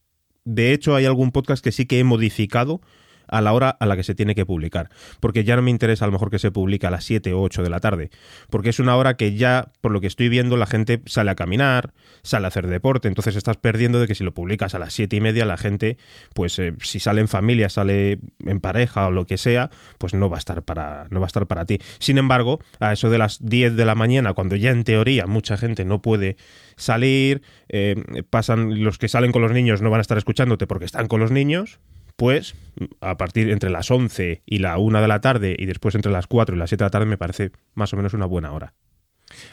[0.43, 2.81] De hecho, hay algún podcast que sí que he modificado
[3.27, 4.89] a la hora a la que se tiene que publicar.
[5.19, 7.41] Porque ya no me interesa a lo mejor que se publique a las 7 o
[7.41, 8.09] 8 de la tarde.
[8.49, 11.35] Porque es una hora que ya, por lo que estoy viendo, la gente sale a
[11.35, 13.07] caminar, sale a hacer deporte.
[13.07, 15.97] Entonces estás perdiendo de que si lo publicas a las 7 y media, la gente,
[16.33, 20.29] pues eh, si sale en familia, sale en pareja o lo que sea, pues no
[20.29, 21.79] va a estar para, no va a estar para ti.
[21.99, 25.57] Sin embargo, a eso de las 10 de la mañana, cuando ya en teoría mucha
[25.57, 26.38] gente no puede
[26.77, 27.95] salir, eh,
[28.29, 31.19] pasan los que salen con los niños no van a estar escuchándote porque están con
[31.19, 31.79] los niños,
[32.15, 32.56] pues
[33.01, 36.28] a partir entre las 11 y la 1 de la tarde y después entre las
[36.28, 38.73] 4 y las 7 de la tarde me parece más o menos una buena hora.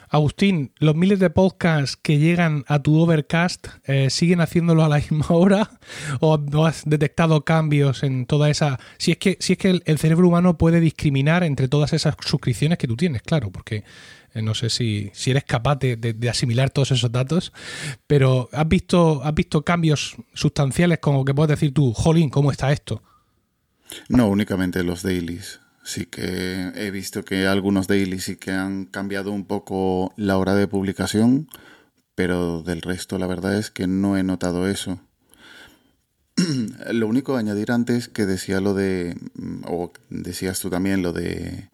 [0.08, 4.96] Agustín, ¿los miles de podcasts que llegan a tu Overcast eh, siguen haciéndolo a la
[5.10, 5.70] misma hora?
[6.20, 8.78] ¿O has detectado cambios en toda esa...?
[8.98, 12.78] Si es que, si es que el cerebro humano puede discriminar entre todas esas suscripciones
[12.78, 13.84] que tú tienes, claro, porque
[14.34, 17.52] eh, no sé si, si eres capaz de, asimilar todos esos datos,
[18.06, 22.72] pero ¿has visto, ¿has visto cambios sustanciales como que puedes decir tú, jolín, ¿cómo está
[22.72, 23.02] esto?
[24.08, 25.60] No, únicamente los dailies.
[25.84, 30.54] Sí que he visto que algunos dailies sí que han cambiado un poco la hora
[30.54, 31.48] de publicación,
[32.14, 35.00] pero del resto la verdad es que no he notado eso.
[36.92, 39.16] lo único a añadir antes que decía lo de,
[39.66, 41.68] o decías tú también lo de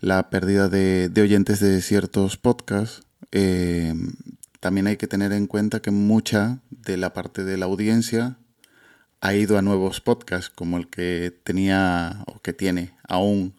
[0.00, 3.94] la pérdida de, oyentes de ciertos podcasts, eh,
[4.60, 8.38] también hay que tener en cuenta que mucha de la parte de la audiencia
[9.20, 13.54] ha ido a nuevos podcasts, como el que tenía o que tiene aún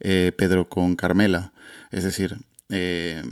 [0.00, 1.52] eh, Pedro con Carmela.
[1.90, 2.38] Es decir,
[2.70, 3.22] eh,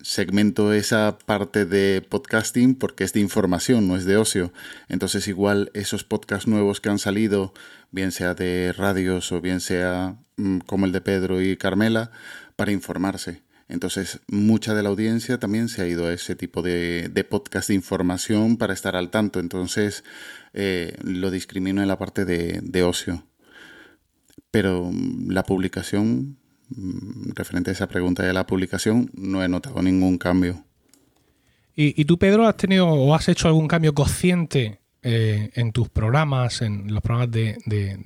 [0.00, 4.52] segmento esa parte de podcasting porque es de información, no es de ocio.
[4.88, 7.52] Entonces igual esos podcasts nuevos que han salido,
[7.90, 12.12] bien sea de radios o bien sea mm, como el de Pedro y Carmela,
[12.56, 13.42] para informarse.
[13.70, 17.74] Entonces, mucha de la audiencia también se ha ido a ese tipo de, podcast de
[17.74, 19.40] información para estar al tanto.
[19.40, 20.04] Entonces,
[20.52, 23.24] eh, lo discrimino en la parte de, de ocio.
[24.50, 26.40] Pero mm, la publicación
[26.76, 30.64] Mm, referente a esa pregunta de la publicación, no he notado ningún cambio.
[31.82, 36.62] ¿Y, tú, Pedro, has tenido o has hecho algún cambio consciente eh, en tus programas,
[36.62, 37.56] en los programas de,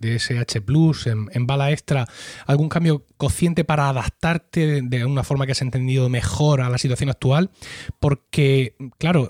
[0.01, 2.07] SH Plus, en, Bala Extra,
[2.47, 7.11] algún cambio consciente para adaptarte de, una forma que has entendido mejor a la situación
[7.11, 7.51] actual?
[7.99, 9.29] Porque, claro,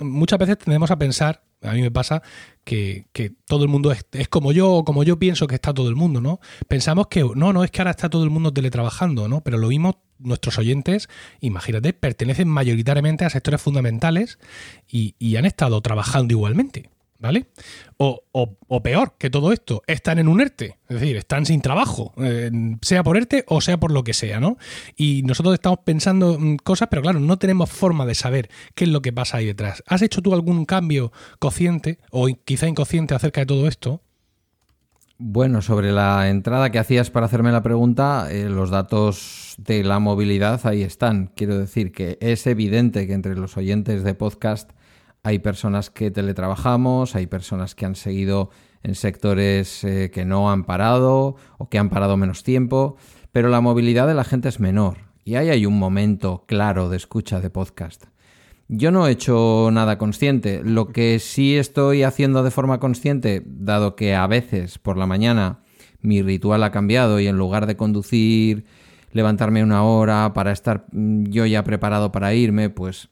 [0.00, 2.22] muchas veces tendemos a pensar a mí me pasa
[2.64, 3.06] que,
[3.46, 6.20] todo el mundo es, como yo o como yo pienso que está todo el mundo,
[6.20, 6.40] ¿no?
[6.68, 9.42] Pensamos que no, no es que ahora está todo el mundo teletrabajando, ¿no?
[9.42, 11.08] Pero lo mismo nuestros oyentes,
[11.40, 14.38] imagínate, pertenecen mayoritariamente a sectores fundamentales
[14.88, 16.90] y han estado trabajando igualmente.
[17.18, 17.46] ¿Vale?
[17.96, 22.12] O, peor que todo esto, están en un ERTE, es decir, están sin trabajo,
[22.82, 24.58] sea por ERTE o sea por lo que sea, ¿no?
[24.96, 29.00] Y nosotros estamos pensando cosas, pero claro, no tenemos forma de saber qué es lo
[29.00, 29.82] que pasa ahí detrás.
[29.86, 34.02] ¿Has hecho tú algún cambio consciente o quizá inconsciente acerca de todo esto?
[35.16, 40.00] Bueno, sobre la entrada que hacías para hacerme la pregunta, eh, los datos de la
[40.00, 41.30] movilidad ahí están.
[41.36, 44.72] Quiero decir que es evidente que entre los oyentes de podcast
[45.24, 48.50] hay personas que teletrabajamos, hay personas que han seguido
[48.82, 52.96] en sectores eh, que no han parado o que han parado menos tiempo,
[53.32, 56.98] pero la movilidad de la gente es menor y ahí hay un momento claro de
[56.98, 58.04] escucha de podcast.
[58.68, 60.62] Yo no he hecho nada consciente.
[60.62, 65.60] Lo que sí estoy haciendo de forma consciente, dado que a veces por la mañana
[66.00, 68.66] mi ritual ha cambiado y en lugar de conducir,
[69.12, 73.08] levantarme una hora para estar mm, yo ya preparado para irme, pues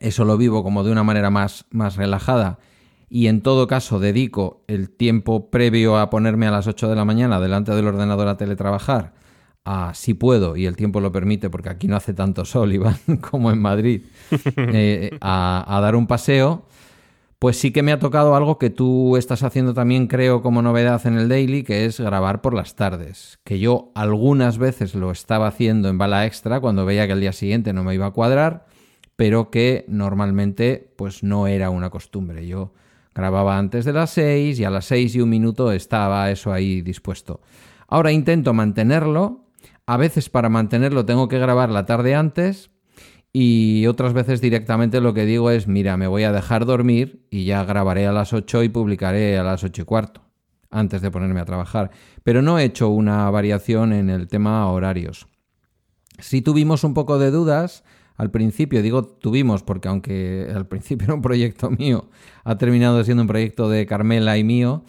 [0.00, 2.58] eso lo vivo como de una manera más, más relajada.
[3.10, 7.04] Y en todo caso dedico el tiempo previo a ponerme a las 8 de la
[7.04, 9.14] mañana delante del ordenador a teletrabajar
[9.94, 13.50] si puedo, y el tiempo lo permite, porque aquí no hace tanto sol, Iván, como
[13.50, 14.02] en Madrid,
[14.56, 16.66] eh, a, dar un paseo,
[17.38, 21.06] pues sí que me ha tocado algo que tú estás haciendo también, creo, como novedad
[21.06, 23.38] en el daily, que es grabar por las tardes.
[23.44, 27.32] Que yo algunas veces lo estaba haciendo en bala extra cuando veía que el día
[27.32, 28.66] siguiente no me iba a cuadrar,
[29.18, 32.46] pero que normalmente pues no era una costumbre.
[32.46, 32.72] Yo
[33.12, 36.82] grababa antes de las 6 y a las 6 y un minuto estaba eso ahí
[36.82, 37.40] dispuesto.
[37.88, 39.48] Ahora intento mantenerlo
[39.86, 42.70] a veces para mantenerlo tengo que grabar la tarde antes
[43.32, 47.44] y otras veces directamente lo que digo es, mira, me voy a dejar dormir y
[47.44, 50.20] ya grabaré a las 8 y publicaré a las 8 y cuarto,
[50.70, 51.90] antes de ponerme a trabajar.
[52.22, 55.26] Pero no he hecho una variación en el tema horarios.
[56.20, 57.82] Si tuvimos un poco de dudas
[58.18, 62.10] al principio, digo tuvimos porque aunque al principio era un proyecto mío,
[62.44, 64.84] ha terminado siendo un proyecto de Carmela y mío,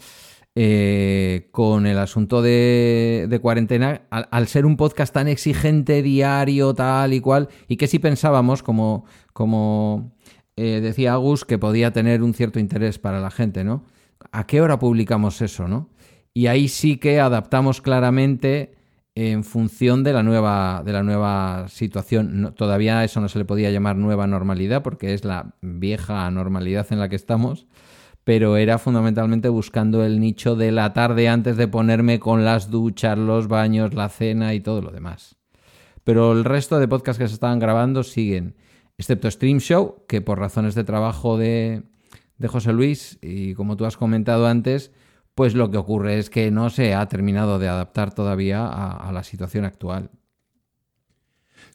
[0.56, 7.22] eh, con el asunto de, cuarentena, al, ser un podcast tan exigente, diario, tal y
[7.22, 10.12] cual, y que si pensábamos, como, como
[10.58, 13.86] eh, decía Agus, que podía tener un cierto interés para la gente, ¿no?
[14.32, 15.90] ¿A qué hora publicamos eso, no?
[16.34, 18.79] Y ahí sí que adaptamos claramente
[19.28, 22.54] en función de la nueva, de la nueva situación.
[22.56, 27.00] todavía eso no se le podía llamar nueva normalidad porque es la vieja normalidad en
[27.00, 27.68] la que estamos
[28.30, 33.18] pero era fundamentalmente buscando el nicho de la tarde antes de ponerme con las duchas,
[33.18, 35.38] los baños, la cena y todo lo demás.
[36.04, 38.56] Pero el resto de podcasts que se estaban grabando siguen,
[39.00, 41.82] excepto Stream Show, que por razones de trabajo de,
[42.46, 44.92] José Luis, y como tú has comentado antes,
[45.40, 49.24] pues lo que ocurre es que no se ha terminado de adaptar todavía a, la
[49.24, 50.10] situación actual.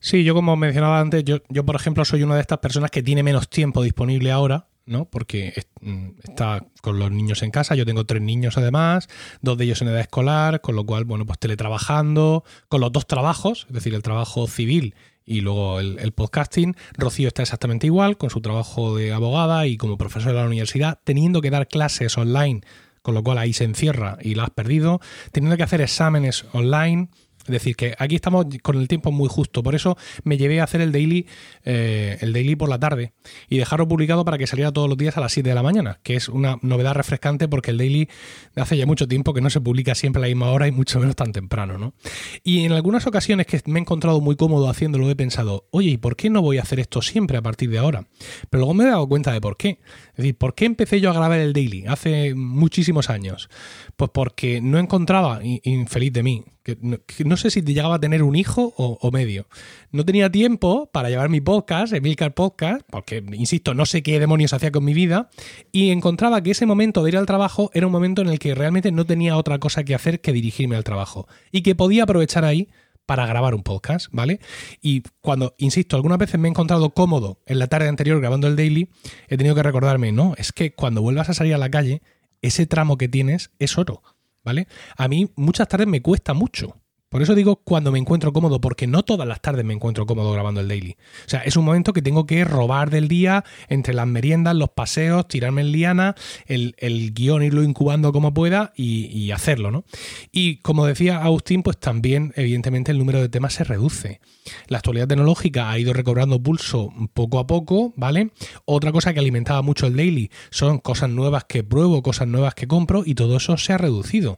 [0.01, 3.23] Sí, yo como mencionaba antes, yo, por ejemplo soy una de estas personas que tiene
[3.23, 5.07] menos tiempo disponible ahora ¿no?
[5.07, 9.09] Porque mm, está con los niños en casa, yo tengo tres niños además,
[9.41, 13.07] dos de ellos en edad escolar, con lo cual, bueno, pues teletrabajando, con los dos
[13.07, 16.77] trabajos, es decir, el trabajo civil y luego el, podcasting.
[16.99, 21.01] Rocío está exactamente igual, con su trabajo de abogada y como profesor de la universidad,
[21.03, 22.61] teniendo que dar clases online,
[23.05, 24.99] con lo cual ahí se encierra y la has perdido,
[25.31, 27.11] teniendo que hacer exámenes online
[27.47, 29.63] es decir, que aquí estamos con el tiempo muy justo.
[29.63, 31.27] Por eso me llevé a hacer el daily,
[31.65, 33.13] eh, el daily por la tarde
[33.49, 36.01] y dejarlo publicado para que saliera todos los días a las 7 de la mañana,
[36.03, 38.09] que es una novedad refrescante porque el daily
[38.57, 41.01] hace ya mucho tiempo que no se publica siempre a la misma hora y mucho
[41.01, 41.79] menos tan temprano.
[41.79, 41.95] ¿no?
[42.43, 45.97] Y en algunas ocasiones que me he encontrado muy cómodo haciéndolo, he pensado, oye, ¿y
[45.97, 48.07] por qué no voy a hacer esto siempre a partir de ahora?
[48.51, 49.81] Pero luego me he dado cuenta de por qué.
[50.11, 53.49] Es decir, ¿por qué empecé yo a grabar el daily hace muchísimos años?
[53.97, 56.79] Pues porque no encontraba, infeliz de mí, que
[57.25, 59.47] no, sé si llegaba a tener un hijo o, medio.
[59.93, 64.53] No tenía tiempo para llevar mi podcast, Emilcar Podcast, porque, insisto, no sé qué demonios
[64.53, 65.31] hacía con mi vida,
[65.71, 68.55] y encontraba que ese momento de ir al trabajo era un momento en el que
[68.55, 72.45] realmente no tenía otra cosa que hacer que dirigirme al trabajo, y que podía aprovechar
[72.45, 72.69] ahí
[73.07, 74.41] para grabar un podcast, ¿vale?
[74.81, 78.57] Y cuando, insisto, algunas veces me he encontrado cómodo en la tarde anterior grabando el
[78.57, 78.89] daily,
[79.29, 82.03] he tenido que recordarme, no, es que cuando vuelvas a salir a la calle,
[82.47, 84.03] ese tramo que tienes es oro.
[84.45, 84.69] ¿vale?
[84.97, 86.77] A mí muchas tardes me cuesta mucho.
[87.15, 90.33] Por eso digo cuando me encuentro cómodo, porque no todas las tardes me encuentro cómodo
[90.33, 90.97] grabando el daily.
[91.25, 94.71] O sea, es un momento que tengo que robar del día entre las meriendas, los
[94.71, 96.75] paseos, tirarme en liana, el,
[97.15, 99.85] guion irlo incubando como pueda y, hacerlo, ¿no?
[100.33, 104.21] Y como decía Agustín, pues también, evidentemente, el número de temas se reduce.
[104.67, 108.33] La actualidad tecnológica ha ido recobrando pulso poco a poco, ¿vale?
[108.65, 112.67] Otra cosa que alimentaba mucho el daily son cosas nuevas que pruebo, cosas nuevas que
[112.67, 114.37] compro y todo eso se ha reducido.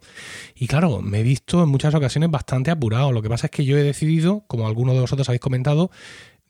[0.54, 3.12] Y claro, me he visto en muchas ocasiones bastante apurado.
[3.12, 5.90] Lo que pasa es que yo he decidido, como algunos de vosotros habéis comentado,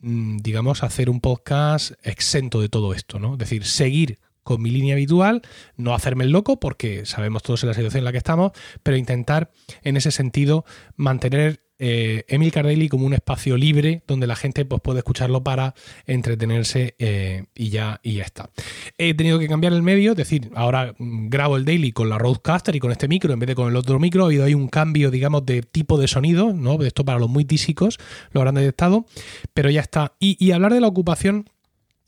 [0.00, 3.32] mm, digamos, hacer un podcast exento de todo esto, ¿no?
[3.32, 5.42] Es decir, seguir con mi línea habitual,
[5.76, 8.52] no hacerme el loco porque sabemos todos en la situación en la que estamos,
[8.84, 9.50] pero intentar
[9.82, 14.80] en ese sentido mantener eh, Emil Cardelli como un espacio libre donde la gente pues,
[14.80, 15.74] puede escucharlo para
[16.06, 18.50] entretenerse eh, y, ya, y ya está.
[18.98, 22.74] He tenido que cambiar el medio, es decir, ahora grabo el daily con la Roadcaster
[22.76, 24.24] y con este micro en vez de con el otro micro.
[24.24, 26.82] Ha habido ahí un cambio, digamos, de tipo de sonido, ¿no?
[26.82, 27.98] Esto para los muy tísicos
[28.32, 29.06] lo habrán detectado,
[29.54, 30.14] pero ya está.
[30.18, 31.46] y hablar de la ocupación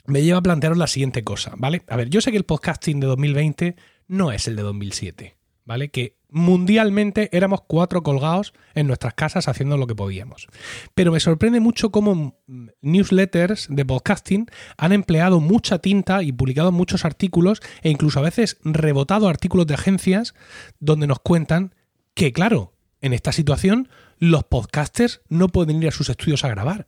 [0.08, 1.82] me lleva a plantearos la siguiente cosa, ¿vale?
[1.88, 3.76] A ver, yo sé que el podcasting de 2020
[4.08, 5.36] no es el de 2007,
[5.68, 5.90] ¿vale?
[5.90, 10.48] Que mundialmente éramos cuatro colgados en nuestras casas haciendo lo que podíamos.
[10.94, 12.38] Pero me sorprende mucho cómo
[12.80, 14.46] newsletters de podcasting
[14.78, 19.74] han empleado mucha tinta y publicado muchos artículos e incluso a veces rebotado artículos de
[19.74, 20.34] agencias
[20.80, 21.74] donde nos cuentan
[22.14, 26.86] que, claro, en esta situación los podcasters no pueden ir a sus estudios a grabar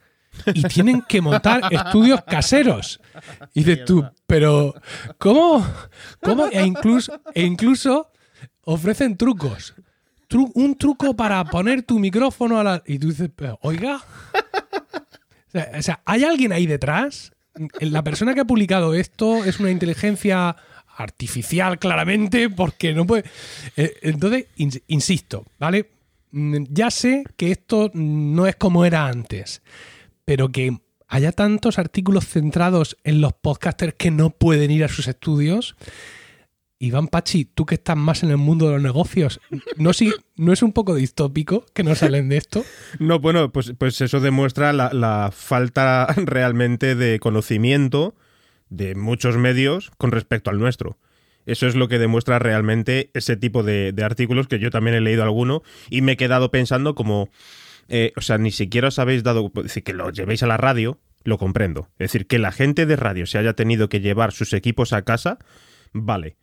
[0.55, 2.99] y tienen que montar estudios caseros.
[3.53, 4.75] Y dices tú, pero
[5.19, 5.67] ¿cómo?
[6.23, 6.47] ¿Cómo?
[6.47, 8.11] E incluso, e incluso
[8.73, 9.75] ofrecen trucos.
[10.55, 12.83] un truco para poner tu micrófono a la...
[12.87, 13.31] Y tú dices,
[13.63, 14.03] oiga.
[15.77, 17.33] O sea, ¿hay alguien ahí detrás?
[17.81, 20.55] La persona que ha publicado esto es una inteligencia
[20.97, 23.25] artificial, claramente, porque no puede...
[23.77, 24.47] Eh, entonces,
[24.87, 25.91] insisto, ¿vale?
[26.31, 29.63] Mm, ya sé que esto no es como era antes,
[30.25, 30.79] pero que
[31.09, 35.75] haya tantos artículos centrados en los podcasters que no pueden ir a sus estudios.
[36.81, 39.41] Iván Pachi, tú que estás más en el mundo de los negocios,
[39.77, 39.91] ¿no,
[40.37, 42.65] ¿no es un poco distópico que no salen de esto?
[42.99, 48.17] No, bueno, pues, pues eso demuestra la, falta realmente de conocimiento
[48.71, 50.99] de muchos medios con respecto al nuestro.
[51.47, 55.01] Eso es lo que demuestra realmente ese tipo de, de artículos que yo también he
[55.01, 57.29] leído alguno y me he quedado pensando como
[57.93, 60.57] eh, o sea, ni siquiera os habéis dado, es decir, que lo llevéis a la
[60.57, 61.89] radio, lo comprendo.
[61.99, 65.03] Es decir, que la gente de radio se haya tenido que llevar sus equipos a
[65.03, 65.39] casa,
[65.93, 66.37] vale.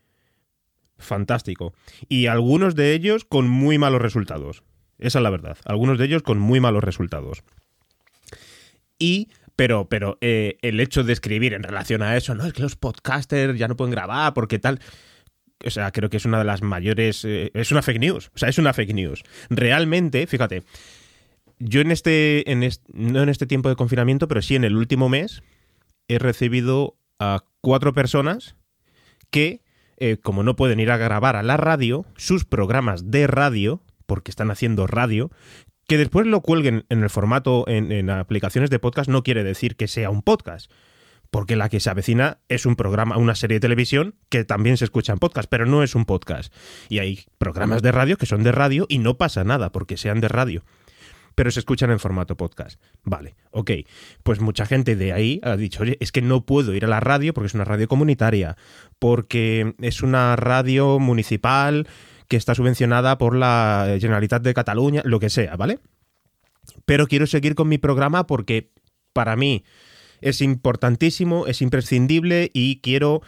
[0.97, 1.73] Fantástico.
[2.09, 4.63] Y algunos de ellos con muy malos resultados.
[4.97, 5.57] Esa es la verdad.
[5.65, 7.43] Algunos de ellos con muy malos resultados.
[8.99, 12.61] Y pero, pero eh, el hecho de escribir en relación a eso, no, es que
[12.61, 14.79] los podcasters ya no pueden grabar porque tal.
[15.65, 17.25] O sea, creo que es una de las mayores.
[17.25, 18.29] Eh, es una fake news.
[18.35, 19.23] O sea, es una fake news.
[19.49, 20.63] Realmente, fíjate,
[21.57, 25.09] yo en este, en no en este tiempo de confinamiento, pero sí en el último
[25.09, 25.41] mes,
[26.07, 28.55] he recibido a cuatro personas
[29.31, 29.61] que,
[29.97, 34.31] eh, como no pueden ir a grabar a la radio, sus programas de radio, porque
[34.31, 35.31] están haciendo radio,
[35.87, 39.75] que después lo cuelguen en el formato en, en aplicaciones de podcast no quiere decir
[39.75, 40.71] que sea un podcast
[41.29, 44.85] porque la que se avecina es un programa, una serie de televisión que también se
[44.85, 46.53] escucha en podcast, pero no es un podcast.
[46.89, 50.21] Y hay programas de radio que son de radio y no pasa nada porque sean
[50.21, 50.63] de radio
[51.37, 52.81] pero se escuchan en formato podcast.
[53.03, 53.69] Vale, ok.
[54.23, 56.99] Pues mucha gente de ahí ha dicho, oye, es que no puedo ir a la
[56.99, 58.57] radio porque es una radio comunitaria,
[58.97, 61.87] porque es una radio municipal
[62.27, 65.77] que está subvencionada por la Generalitat de Cataluña, lo que sea, ¿vale?
[66.85, 68.71] Pero quiero seguir con mi programa porque
[69.13, 69.63] para mí
[70.21, 73.21] es importantísimo, es imprescindible y quiero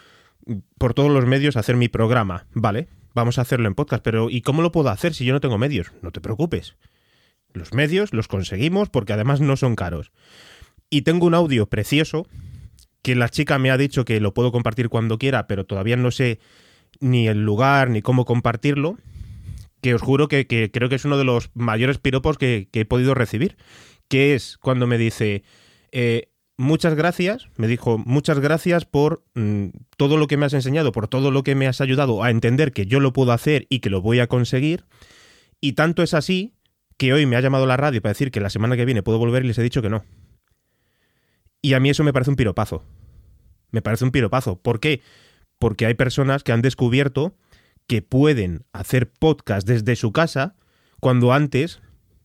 [0.80, 2.88] por todos los medios hacer mi programa, ¿vale?
[3.14, 5.60] Vamos a hacerlo en podcast, pero ¿y cómo lo puedo hacer si yo no tengo
[5.60, 5.92] medios?
[6.02, 6.76] No te preocupes.
[7.54, 10.12] Los medios los conseguimos porque además no son caros.
[10.90, 12.28] Y tengo un audio precioso
[13.02, 16.12] que la chica me ha dicho que lo puedo compartir cuando quiera, pero todavía no
[16.12, 16.40] sé
[17.00, 18.98] ni el lugar ni cómo compartirlo,
[19.82, 23.14] que os juro que, creo que es uno de los mayores piropos que, he podido
[23.14, 23.58] recibir,
[24.08, 25.44] que es cuando me dice,
[25.92, 30.92] eh, muchas gracias, me dijo, muchas gracias por mm, todo lo que me has enseñado,
[30.92, 33.80] por todo lo que me has ayudado a entender que yo lo puedo hacer y
[33.80, 34.86] que lo voy a conseguir,
[35.62, 36.54] y tanto es así
[37.00, 39.18] que hoy me ha llamado la radio para decir que la semana que viene puedo
[39.18, 40.04] volver y les he dicho que no.
[41.62, 42.84] Y a mí eso me parece un piropazo.
[43.72, 44.58] Me parece un piropazo.
[44.58, 45.02] ¿Por qué?
[45.60, 47.38] Porque hay personas que han descubierto
[47.88, 50.58] que pueden hacer podcast desde su casa
[51.00, 51.82] cuando antes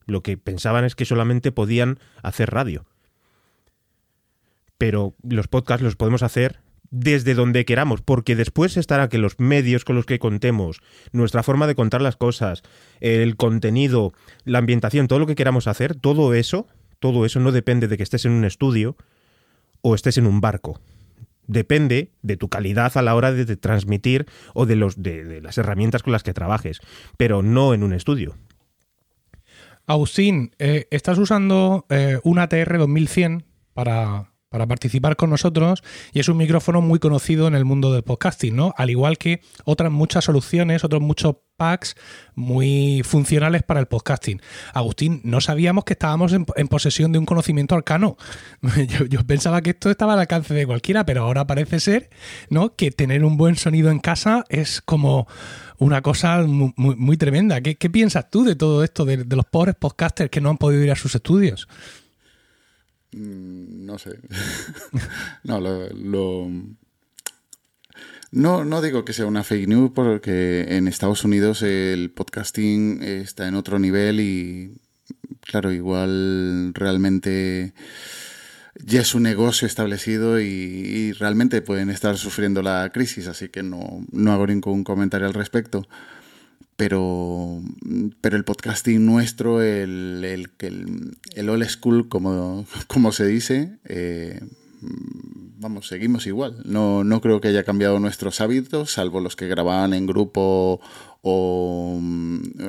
[0.07, 2.85] lo que pensaban es que solamente podían hacer radio.
[4.77, 6.59] Pero los podcasts los podemos hacer
[6.91, 11.67] desde donde queramos, porque después estará que los medios con los que contemos, nuestra forma
[11.67, 12.63] de contar las cosas,
[12.99, 16.67] el contenido, la ambientación, todo lo que queramos hacer, todo eso,
[16.99, 18.95] todo eso no depende de que estés en un estudio
[19.81, 20.79] o estés en un barco.
[21.47, 26.01] Depende de tu calidad a la hora de, transmitir o de, los, de, las herramientas
[26.01, 26.79] con las que trabajes,
[27.17, 28.35] pero no en un estudio.
[29.85, 33.45] Agustín, eh, estás usando eh, un ATR 2100
[33.75, 38.03] para, para participar con nosotros y es un micrófono muy conocido en el mundo del
[38.03, 38.73] podcasting, ¿no?
[38.77, 41.97] Al igual que otras muchas soluciones, otros muchos packs
[42.35, 44.41] muy funcionales para el podcasting.
[44.73, 48.15] Agustín, no sabíamos que estábamos en, posesión de un conocimiento arcano.
[49.09, 52.09] Yo, pensaba que esto estaba al alcance de cualquiera, pero ahora parece ser,
[52.49, 52.77] ¿no?
[52.77, 55.27] Que tener un buen sonido en casa es como
[55.79, 57.59] una cosa muy, tremenda.
[57.59, 60.91] ¿Qué, piensas tú de todo esto, de los pobres podcasters que no han podido ir
[60.91, 61.67] a sus estudios?
[63.15, 64.19] Mm, no sé.
[65.43, 66.51] no, lo,
[68.31, 73.47] No, no digo que sea una fake news porque en Estados Unidos el podcasting está
[73.47, 74.75] en otro nivel y,
[75.41, 77.73] claro, igual realmente
[78.83, 84.05] ya es un negocio establecido y, realmente pueden estar sufriendo la crisis, así que no,
[84.11, 85.87] no hago ningún comentario al respecto.
[86.75, 87.61] Pero,
[88.19, 94.41] pero el podcasting nuestro, el, el, el, old school, como, como se dice, eh,
[95.57, 96.61] vamos, seguimos igual.
[96.65, 100.81] No, no creo que haya cambiado nuestros hábitos, salvo los que grababan en grupo
[101.21, 101.99] o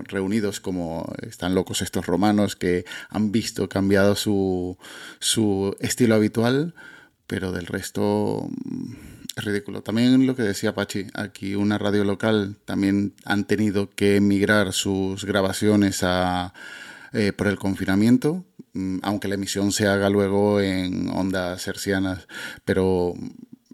[0.04, 4.78] reunidos como están locos estos romanos que han visto cambiado su,
[5.18, 6.74] su estilo habitual,
[7.26, 8.48] pero del resto
[9.37, 9.82] es ridículo.
[9.82, 15.24] También lo que decía Pachi, aquí una radio local también han tenido que emigrar sus
[15.24, 16.55] grabaciones a,
[17.12, 22.26] eh, por el confinamiento, mm, aunque la emisión se haga luego en ondas hercianas,
[22.64, 23.14] pero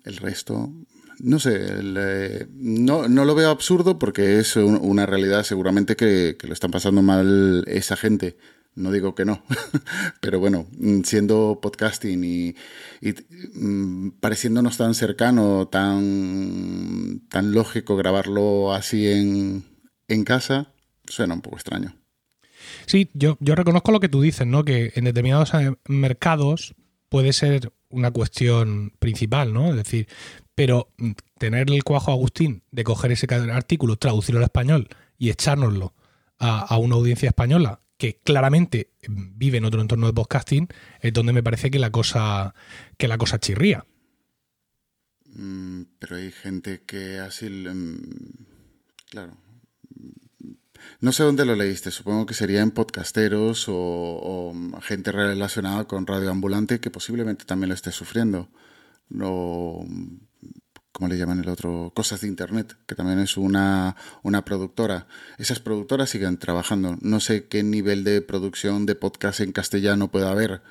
[0.05, 0.73] el resto
[1.21, 6.53] no sé, eh, no, no, lo veo absurdo porque es una realidad seguramente que, lo
[6.53, 8.37] están pasando mal esa gente.
[8.75, 9.43] No digo que no,
[10.21, 12.55] pero bueno, mm, siendo podcasting y,
[13.55, 19.65] mm, pareciéndonos tan cercano, tan, tan lógico grabarlo así en,
[20.09, 20.73] en casa,
[21.07, 21.95] suena un poco extraño.
[22.87, 24.65] Sí, yo, yo reconozco lo que tú dices, ¿no?
[24.65, 26.75] Que en determinados eh, mercados
[27.09, 29.71] puede ser una cuestión principal, ¿no?
[29.71, 30.09] Es decir,
[30.55, 35.95] pero mm, tener el cuajo Agustín de coger ese artículo, traducirlo al español y echárnoslo
[36.39, 40.67] a, una audiencia española que claramente mm, vive en otro entorno de podcasting,
[41.01, 42.53] es donde me parece que la cosa,
[42.99, 43.87] que la cosa chirría.
[45.27, 47.47] Mm, pero hay gente que así...
[49.09, 49.37] Claro.
[50.99, 56.05] No sé dónde lo leíste, supongo que sería en podcasteros o, o gente relacionada con
[56.05, 58.49] Radio Ambulante que posiblemente también lo esté sufriendo.
[59.11, 59.87] No,
[60.93, 61.93] ¿cómo le llaman el otro?
[61.95, 65.07] Cosas de Internet, que también es una, una productora.
[65.39, 66.97] Esas productoras siguen trabajando.
[67.01, 70.63] No sé qué nivel de producción de podcast en castellano puede haber,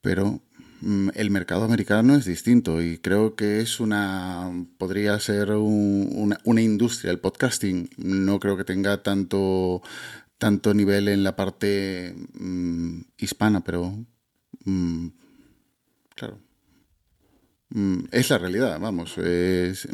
[0.00, 0.40] pero
[0.82, 7.10] mm, el mercado americano es distinto y creo que es una podría ser una, industria
[7.10, 9.82] el podcasting no creo que tenga tanto
[10.38, 13.94] tanto nivel en la parte mm, hispana pero
[14.64, 15.08] mm,
[16.14, 16.38] claro
[18.10, 19.16] es la realidad, vamos.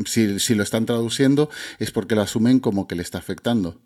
[0.07, 3.81] si, lo están traduciendo es porque lo asumen como que le está afectando.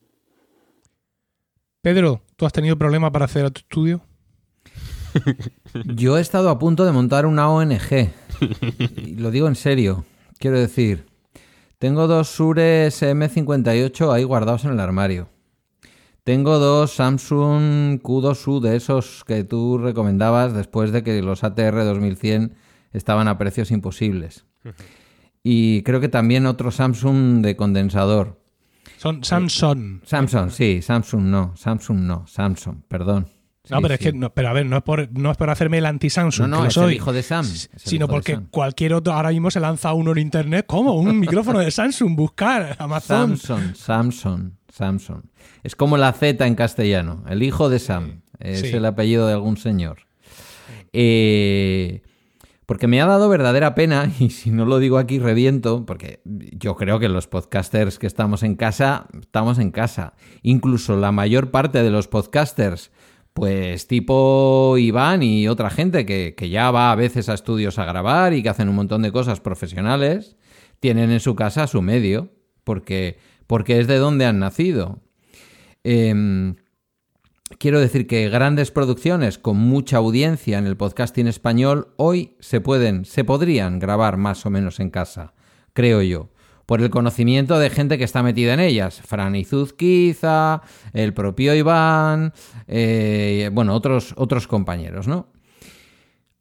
[1.83, 4.03] Pedro, ¿tú has tenido problemas para hacer a tu estudio?
[5.87, 8.13] Yo he estado a punto de montar una ONG.
[8.97, 10.05] Y lo digo en serio.
[10.39, 11.07] Quiero decir,
[11.79, 15.29] tengo dos Sures M58 ahí guardados en el armario.
[16.25, 22.55] Tengo dos Samsung Q2U de esos que tú recomendabas después de que los ATR 2100
[22.93, 24.45] estaban a precios imposibles.
[25.43, 28.41] Y creo que también otro Samsung de condensador.
[28.99, 30.01] Son Samsung.
[30.05, 33.29] Samsung, sí, Samsung no, Samsung no, Samsung, perdón.
[33.71, 35.87] no, pero es que, pero a ver, no es por, no es por hacerme el
[35.87, 37.47] anti-Samsung, no, no, soy, el hijo de Sam.
[37.47, 40.93] Sino porque cualquier otro, ahora mismo se lanza uno en internet, ¿cómo?
[40.93, 43.39] Un micrófono de Samsung, buscar, Amazon.
[43.39, 45.23] Samsung, Samsung, Samsung.
[45.63, 49.57] Es como la Z en castellano, el hijo de Sam, es el apellido de algún
[49.57, 50.01] señor.
[50.93, 52.03] Eh,
[52.71, 56.77] porque me ha dado verdadera pena, y si no lo digo aquí reviento, porque yo
[56.77, 60.15] creo que los podcasters que estamos en casa, estamos en casa.
[60.43, 62.93] Incluso la mayor parte de los podcasters,
[63.33, 68.35] pues tipo Iván y otra gente que, ya va a veces a estudios a grabar
[68.35, 70.37] y que hacen un montón de cosas profesionales,
[70.79, 72.31] tienen en su casa su medio,
[72.63, 73.19] porque,
[73.49, 75.01] porque es de donde han nacido.
[75.83, 76.55] Eh,
[77.59, 83.05] Quiero decir que grandes producciones con mucha audiencia en el podcasting español hoy se pueden,
[83.05, 85.35] se podrían grabar más o menos en casa,
[85.73, 86.31] creo yo,
[86.65, 89.03] por el conocimiento de gente que está metida en ellas.
[89.05, 92.33] Fran Izuzquiza, el propio Iván,
[92.69, 95.27] eh, bueno, otros, otros compañeros, ¿no?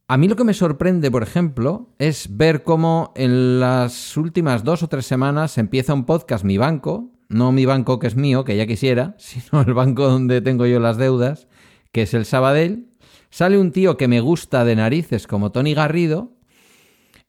[0.08, 4.84] A mí lo que me sorprende, por ejemplo, es ver cómo en las últimas dos
[4.84, 8.58] o tres semanas empieza un podcast Mi Banco, no mi banco que es mío, que
[8.58, 11.48] ya quisiera, sino el banco donde tengo yo las deudas,
[11.92, 12.88] que es el Sabadell.
[13.30, 16.34] Sale un tío que me gusta de narices como Tony Garrido.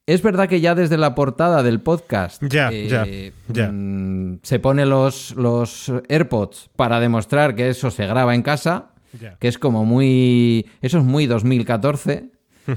[0.06, 5.36] Es verdad que ya desde la portada del podcast ya, eh, mm, se pone los,
[5.36, 8.92] los AirPods para demostrar que eso se graba en casa,
[9.38, 10.66] que es como muy...
[10.80, 12.30] Eso es muy 2014.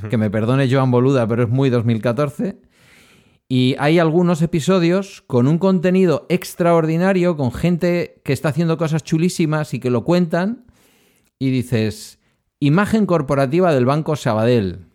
[0.10, 2.58] que me perdone Joan Boluda, pero es muy 2014.
[3.50, 9.74] Y hay algunos episodios con un contenido extraordinario, con gente que está haciendo cosas chulísimas
[9.74, 10.66] y que lo cuentan.
[11.38, 12.20] Y dices,
[12.60, 14.88] imagen corporativa del Banco Sabadell,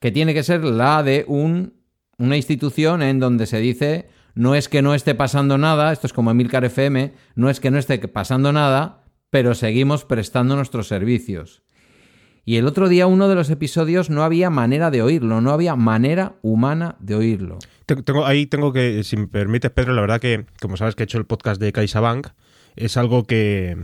[0.00, 1.74] que tiene que ser la de un,
[2.18, 6.12] una institución en donde se dice, no es que no esté pasando nada, esto es
[6.12, 11.62] como Emilcar FM, no es que no esté pasando nada, pero seguimos prestando nuestros servicios.
[12.44, 15.76] Y el otro día uno de los episodios no había manera de oírlo, no había
[15.76, 17.58] manera humana de oírlo.
[17.86, 21.04] Tengo, ahí tengo que, si me permites, Pedro, la verdad que, como sabes que he
[21.04, 22.28] hecho el podcast de CaixaBank,
[22.76, 23.76] es algo que...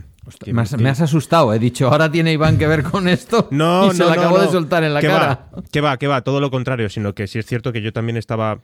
[0.47, 3.49] me, has, asustado, he dicho, ahora tiene Iván que ver con esto.
[3.53, 5.51] No, y se lo acabo de soltar en la cara.
[5.71, 8.17] que va, que va, todo lo contrario, sino que sí es cierto que yo también
[8.17, 8.61] estaba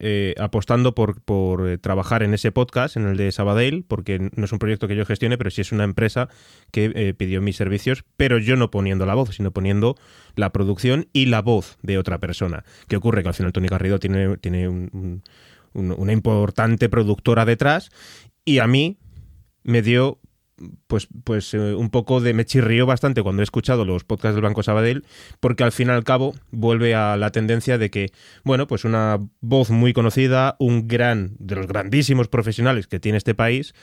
[0.00, 4.52] eh, apostando por, eh, trabajar en ese podcast, en el de Sabadell, porque no es
[4.52, 6.28] un proyecto que yo gestione, pero sí es una empresa
[6.72, 9.96] que eh, pidió mis servicios, pero yo no poniendo la voz, sino poniendo
[10.34, 12.64] la producción y la voz de otra persona.
[12.88, 13.22] ¿Qué ocurre?
[13.22, 14.68] Que al final Tony Garrido tiene, tiene
[15.72, 17.90] una importante productora detrás
[18.44, 18.98] y a mí
[19.62, 20.18] me dio
[20.86, 24.44] pues, pues eh, un poco de me chirrió bastante cuando he escuchado los podcasts del
[24.44, 25.04] Banco Sabadell,
[25.40, 28.12] porque al fin y al cabo vuelve a la tendencia de que,
[28.44, 33.34] bueno, pues una voz muy conocida, un gran, de los grandísimos profesionales que tiene este
[33.34, 33.74] país,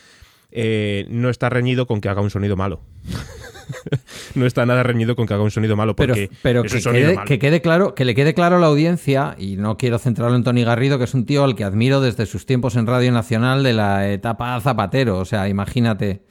[0.52, 2.82] eh, no está reñido con que haga un sonido malo.
[4.36, 5.96] no está nada reñido con que haga un sonido malo.
[5.96, 9.56] Porque pero, que, quede, que, quede, claro, que le quede claro a la audiencia, y
[9.56, 12.46] no quiero centrarlo en Tony Garrido, que es un tío al que admiro desde sus
[12.46, 15.20] tiempos en Radio Nacional de la etapa Zapatero.
[15.20, 16.24] O sea, imagínate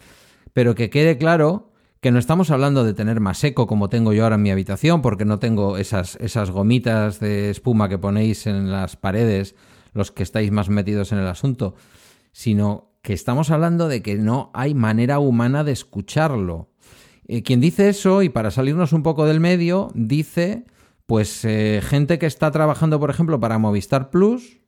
[0.53, 1.71] pero que quede claro
[2.01, 5.03] que no estamos hablando de tener más eco como tengo yo ahora en mi habitación,
[5.03, 9.55] porque no tengo esas, esas gomitas de espuma que ponéis en las paredes,
[9.93, 11.75] los que estáis más metidos en el asunto,
[12.33, 16.71] sino que estamos hablando de que no hay manera humana de escucharlo.
[17.29, 20.65] Eh, quien dice eso, y para salirnos un poco del medio, dice,
[21.07, 24.61] pues, eh, gente que está trabajando, por ejemplo, para Movistar Plus,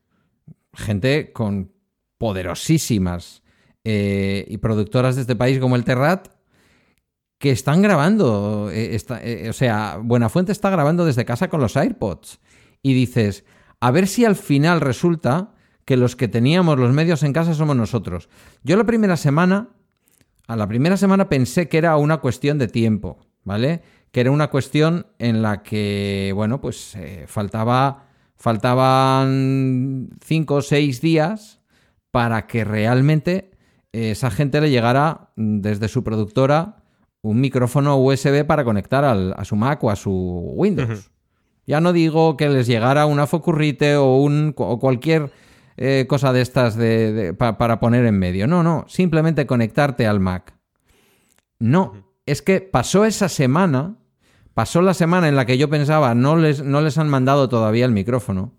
[0.74, 1.72] gente con
[2.18, 3.41] poderosísimas
[3.84, 6.28] eh, y productoras de este país como el Terrat
[7.38, 8.70] que están grabando.
[8.72, 12.38] Eh, eh, o sea, Buenafuente está grabando desde casa con los AirPods.
[12.82, 13.44] Y dices,
[13.80, 15.54] a ver si al final resulta
[15.84, 18.28] que los que teníamos los medios en casa somos nosotros.
[18.62, 19.70] Yo la primera semana,
[20.46, 23.82] a la primera semana pensé que era una cuestión de tiempo, ¿vale?
[24.12, 28.04] Que era una cuestión en la que, bueno, pues faltaba,
[28.36, 31.60] faltaban cinco o seis días
[32.12, 33.51] para que realmente
[33.92, 36.82] esa gente le llegará desde su productora
[37.20, 40.10] un micrófono USB para conectar a su Mac o a su
[40.56, 41.10] Windows.
[41.66, 45.30] Ya no digo que les llegara una Focurrite o, un, o cualquier
[45.76, 48.48] eh, cosa de estas de, para poner en medio.
[48.48, 50.54] No, no, simplemente conectarte al Mac.
[51.60, 51.92] No,
[52.26, 53.96] es que pasó esa semana,
[54.54, 57.84] pasó la semana en la que yo pensaba no les, no les han mandado todavía
[57.84, 58.54] el micrófono.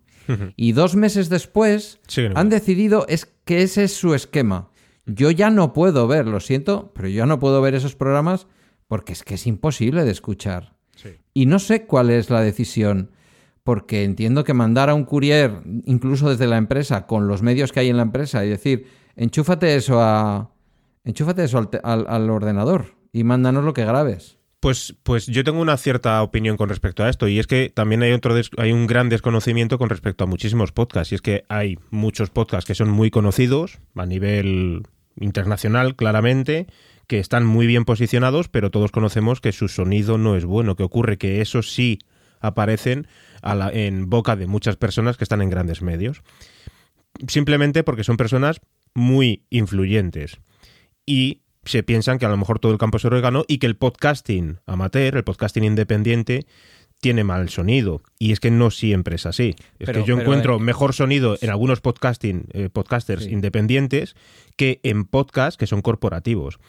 [0.55, 1.99] Y dos meses después
[2.33, 4.69] han decidido es que ese es su esquema.
[5.05, 8.47] Yo ya no puedo ver, lo siento, pero yo no puedo ver esos programas
[8.87, 10.73] porque es que es imposible de escuchar.
[11.33, 13.09] Y no sé cuál es la decisión,
[13.63, 17.79] porque entiendo que mandar a un courier, incluso desde la empresa, con los medios que
[17.79, 20.51] hay en la empresa, y decir, enchúfate eso a.
[21.03, 24.37] Enchúfate eso al, ordenador y mándanos lo que grabes.
[24.63, 28.01] Pues, pues yo tengo una cierta opinión con respecto a esto y es que también
[28.01, 31.77] hay otro hay un gran desconocimiento con respecto a muchísimos podcasts y es que hay
[31.89, 34.83] muchos podcasts que son muy conocidos a nivel
[35.17, 36.67] internacional, claramente,
[37.07, 40.77] que están muy bien posicionados, pero todos conocemos que su sonido no es bueno.
[40.77, 41.17] que ocurre?
[41.17, 41.99] Que eso sí
[42.39, 43.07] aparecen
[43.73, 46.21] en boca de muchas personas que están en grandes medios.
[47.27, 48.61] Simplemente porque son personas
[48.93, 50.39] muy influyentes.
[51.05, 53.75] Y se piensan que a lo mejor todo el campo es orégano y que el
[53.75, 56.45] podcasting amateur, el podcasting independiente,
[57.03, 58.01] tiene mal sonido.
[58.17, 59.55] Y es que no siempre es así.
[59.77, 64.15] Es que yo encuentro eh, mejor sonido en algunos podcasting, eh, podcasters independientes
[64.55, 66.59] que en podcasts que son corporativos.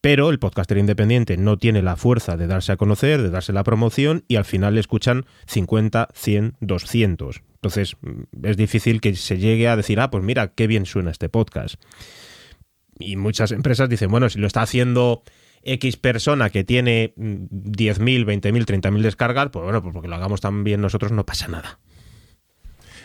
[0.00, 3.62] Pero el podcaster independiente no tiene la fuerza de darse a conocer, de darse la
[3.62, 7.42] promoción y al final le escuchan 50, 100, 200.
[7.54, 11.12] Entonces mm, es difícil que se llegue a decir, ah, pues mira, qué bien suena
[11.12, 11.76] este podcast.
[12.98, 15.22] Y muchas empresas dicen, bueno, si lo está haciendo
[15.62, 20.64] X persona que tiene 10.000, 20.000, 30.000 descargas, pues bueno, pues porque lo hagamos tan
[20.64, 21.78] bien nosotros no pasa nada.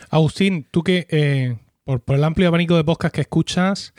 [0.09, 3.93] Agustín, tú que eh, por, el amplio abanico de podcast que escuchas,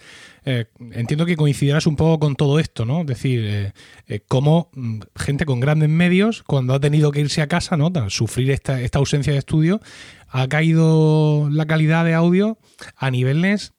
[0.45, 3.01] eh, entiendo que coincidirás un poco con todo esto, ¿no?
[3.01, 3.72] Es decir,
[4.07, 7.91] eh, cómo mm, gente con grandes medios, cuando ha tenido que irse a casa, ¿no?
[8.11, 9.80] Sufrir esta, ausencia de estudio,
[10.28, 12.59] ha caído la calidad de audio
[12.97, 13.72] a niveles,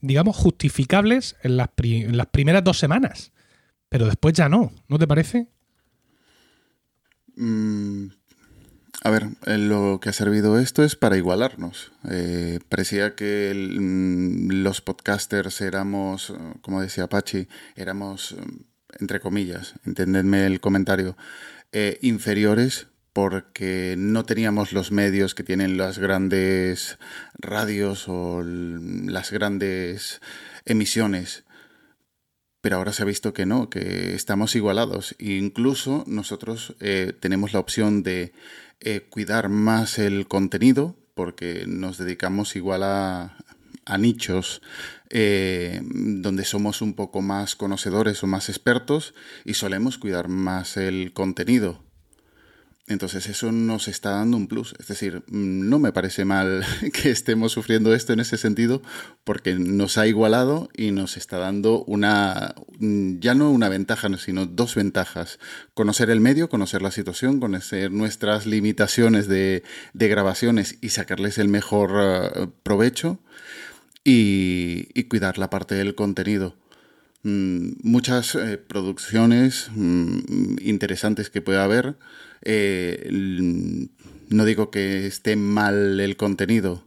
[0.00, 3.32] digamos, justificables en las, las primeras dos semanas.
[3.88, 5.48] Pero después ya no, ¿no te parece?
[7.36, 8.08] Mm,
[9.02, 11.92] a ver, lo que ha servido esto es para igualarnos.
[12.10, 16.32] Eh, parecía que mm, los podcasters éramos,
[16.62, 18.36] como decía Apache, éramos,
[18.98, 21.16] entre comillas, entendedme el comentario,
[21.72, 26.98] eh, inferiores porque no teníamos los medios que tienen las grandes
[27.38, 30.20] radios o las grandes
[30.66, 31.44] emisiones
[32.60, 35.14] pero ahora se ha visto que no, que estamos igualados.
[35.18, 38.32] Incluso nosotros eh, tenemos la opción de
[38.80, 43.38] eh, cuidar más el contenido, porque nos dedicamos igual a,
[43.86, 44.60] a nichos
[45.08, 49.14] eh, donde somos un poco más conocedores o más expertos
[49.44, 51.85] y solemos cuidar más el contenido.
[52.88, 54.74] Entonces eso nos está dando un plus.
[54.78, 58.80] Es decir, mm, no me parece mal que estemos sufriendo esto en ese sentido
[59.24, 64.46] porque nos ha igualado y nos está dando una, mm, ya no una ventaja, sino
[64.46, 65.40] dos ventajas.
[65.74, 69.64] Conocer el medio, conocer la situación, conocer nuestras limitaciones de,
[69.94, 73.18] grabaciones y sacarles el mejor eh, provecho
[74.04, 76.54] y cuidar la parte del contenido.
[77.26, 79.68] Mm, muchas eh, producciones
[80.60, 81.96] interesantes que pueda haber.
[82.42, 83.08] Eh,
[84.28, 86.86] no digo que esté mal el contenido,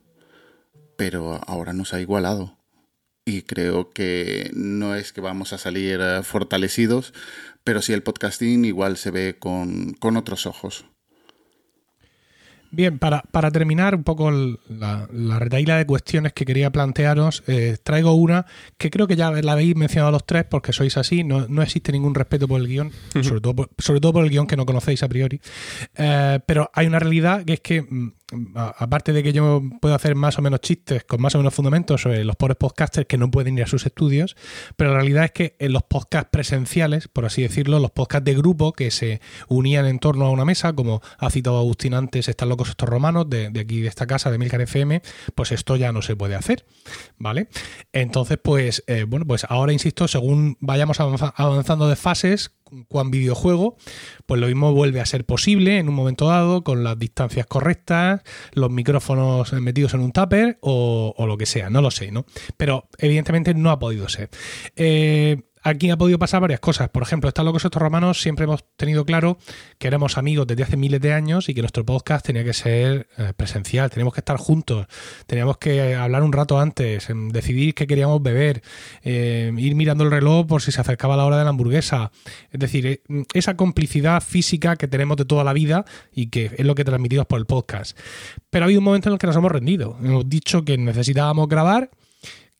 [0.97, 2.57] pero ahora nos ha igualado.
[3.25, 7.13] Y creo que no es que vamos a salir eh, fortalecidos,
[7.63, 10.85] pero sí el podcasting igual se ve con, con otros ojos.
[12.71, 17.77] Bien, para, para, terminar un poco la, la retaíla de cuestiones que quería plantearos, eh,
[17.81, 18.45] traigo una
[18.77, 21.91] que creo que ya la habéis mencionado los tres porque sois así, no, no existe
[21.91, 22.91] ningún respeto por el guion,
[23.23, 25.41] sobre, todo por, sobre todo por el guion que no conocéis a priori,
[25.95, 28.13] eh, pero hay una realidad que es que mm,
[28.55, 32.01] aparte de que yo puedo hacer más o menos chistes con más o menos fundamentos
[32.01, 34.35] sobre los pobres podcasters que no pueden ir a sus estudios,
[34.75, 38.35] pero la realidad es que en los podcasts presenciales, por así decirlo, los podcasts de
[38.35, 42.49] grupo que se unían en torno a una mesa, como ha citado Agustín antes, están
[42.49, 45.01] locos estos romanos de, aquí de esta casa de Milcar FM,
[45.35, 46.65] pues esto ya no se puede hacer,
[47.17, 47.47] ¿vale?
[47.93, 52.51] Entonces, pues, eh, bueno, pues ahora insisto, según vayamos avanzando de fases,
[52.87, 53.77] cuan videojuego,
[54.25, 58.21] pues lo mismo vuelve a ser posible en un momento dado, con las distancias correctas,
[58.53, 62.25] los micrófonos metidos en un tupper o, o lo que sea, no lo sé, ¿no?
[62.57, 64.29] Pero evidentemente no ha podido ser.
[64.75, 66.89] Eh, aquí ha podido pasar varias cosas.
[66.89, 69.37] Por ejemplo, están locos estos romanos, siempre hemos tenido claro
[69.77, 73.07] que éramos amigos desde hace miles de años y que nuestro podcast tenía que ser
[73.17, 74.87] eh, presencial, teníamos que estar juntos,
[75.25, 78.61] teníamos que hablar un rato antes, decidir qué queríamos beber,
[79.03, 82.11] eh, ir mirando el reloj por si se acercaba la hora de la hamburguesa.
[82.51, 83.01] Es decir, eh,
[83.33, 87.25] esa complicidad física que tenemos de toda la vida y que es lo que transmitimos
[87.25, 87.97] por el podcast.
[88.49, 89.97] Pero ha habido un momento en el que nos hemos rendido.
[90.01, 91.91] Hemos dicho que necesitábamos grabar,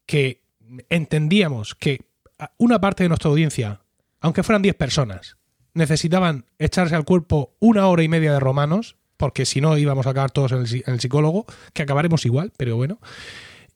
[0.05, 0.41] que
[0.89, 2.08] entendíamos que
[2.57, 3.81] una parte de nuestra audiencia,
[4.21, 5.37] aunque fueran 10 personas,
[5.73, 10.11] necesitaban echarse al cuerpo una hora y media de romanos, porque si no íbamos a
[10.11, 12.99] acabar todos en el, psicólogo, que acabaremos igual, pero bueno.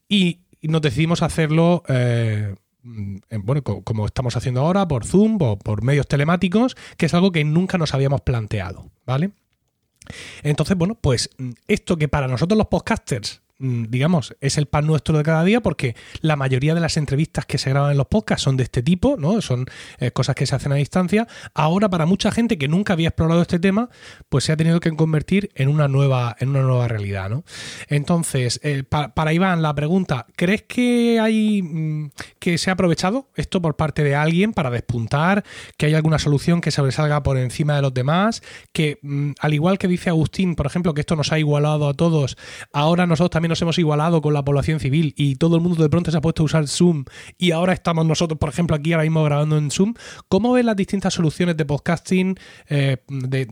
[0.07, 6.07] Y, nos decidimos hacerlo, eh, bueno, como estamos haciendo ahora, por Zoom o por medios
[6.07, 9.31] telemáticos, que es algo que nunca nos habíamos planteado, ¿vale?
[10.41, 11.29] Entonces, bueno, pues
[11.67, 15.61] esto que para nosotros los podcasters Mm, digamos, es el pan nuestro de cada día
[15.61, 18.83] porque la mayoría de las entrevistas que se graban en los podcasts son de este
[18.83, 19.41] tipo, ¿no?
[19.41, 19.65] Son
[19.99, 21.27] eh, cosas que se hacen a distancia.
[21.53, 23.89] Ahora, para mucha gente que nunca había explorado este tema,
[24.27, 27.45] pues se ha tenido que convertir en una nueva, en una nueva realidad, ¿no?
[27.87, 33.61] Entonces, eh, para Iván, la pregunta, ¿crees que hay mm, que se ha aprovechado esto
[33.61, 35.45] por parte de alguien para despuntar?
[35.77, 38.43] ¿Que hay alguna solución que sobresalga por encima de los demás?
[38.73, 41.93] Que, mm, al igual que dice Agustín, por ejemplo, que esto nos ha igualado a
[41.93, 42.37] todos,
[42.73, 45.87] ahora nosotros también nos hemos igualado con la población civil y todo el mundo de
[45.87, 47.05] pronto se ha puesto a usar Zoom
[47.37, 49.93] y ahora estamos nosotros, por ejemplo, aquí ahora mismo grabando en Zoom.
[50.27, 52.35] ¿Cómo ves las distintas soluciones de podcasting
[52.67, 52.97] eh,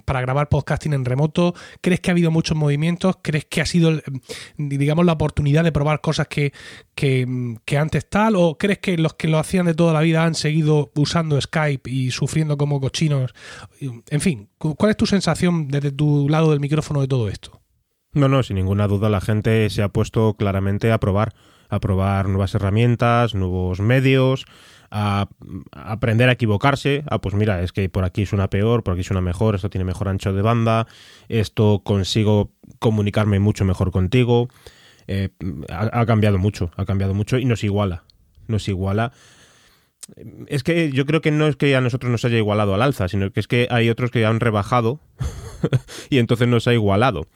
[0.03, 1.53] para grabar podcasting en remoto?
[1.81, 3.17] ¿Crees que ha habido muchos movimientos?
[3.21, 4.01] ¿Crees que ha sido,
[4.57, 6.51] digamos, la oportunidad de probar cosas que,
[6.95, 8.35] que, antes tal?
[8.37, 11.87] ¿O crees que los que lo hacían de toda la vida han seguido usando Skype
[11.91, 13.35] y sufriendo como cochinos?
[13.79, 17.60] En fin, ¿cuál es tu sensación desde tu lado del micrófono de todo esto?
[18.13, 21.33] No, no, sin ninguna duda la gente se ha puesto claramente a probar,
[21.69, 24.45] a probar nuevas herramientas, nuevos medios,
[24.91, 25.29] a,
[25.71, 29.21] aprender a equivocarse, a pues mira, es que por aquí suena peor, por aquí suena
[29.21, 30.87] mejor, esto tiene mejor ancho de banda,
[31.29, 34.49] esto consigo comunicarme mucho mejor contigo.
[35.07, 35.29] Eh,
[35.69, 38.03] ha, cambiado mucho, ha cambiado mucho y nos iguala,
[38.47, 39.13] nos iguala.
[40.47, 43.07] Es que yo creo que no es que a nosotros nos haya igualado al alza,
[43.07, 44.99] sino que es que hay otros que han rebajado
[46.09, 47.27] y entonces nos ha igualado.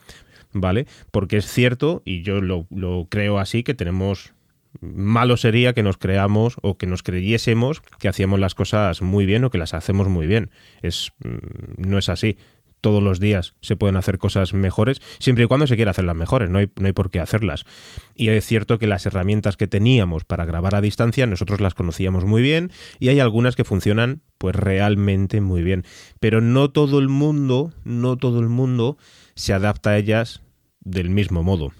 [0.55, 0.87] ¿Vale?
[1.11, 2.65] Porque es cierto, y yo lo,
[3.09, 4.33] creo así, que tenemos
[4.81, 9.43] malo sería que nos creamos o que nos creyésemos que hacíamos las cosas muy bien
[9.45, 10.49] o que las hacemos muy bien.
[10.81, 12.37] Es, mm, no es así.
[12.81, 16.51] Todos los días se pueden hacer cosas mejores, siempre y cuando se quiera hacerlas mejores,
[16.51, 17.65] no hay, no hay por qué hacerlas.
[18.13, 22.25] Y es cierto que las herramientas que teníamos para grabar a distancia, nosotros las conocíamos
[22.25, 25.83] muy bien y hay algunas que funcionan pues realmente muy bien.
[26.19, 28.97] Pero no todo el mundo, no todo el mundo
[29.35, 30.41] se adapta a ellas
[30.85, 31.73] del mismo modo.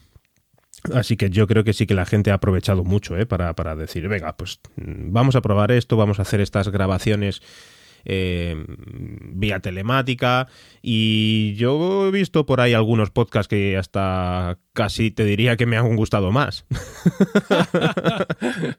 [0.93, 3.26] Así que yo creo que sí que la gente ha aprovechado mucho ¿eh?
[3.26, 7.41] para, para decir, venga, pues mm, vamos a probar esto, vamos a hacer estas grabaciones
[8.03, 10.47] eh, vía telemática
[10.82, 15.78] y yo he visto por ahí algunos podcasts que hasta casi te diría que me
[15.78, 16.66] han gustado más.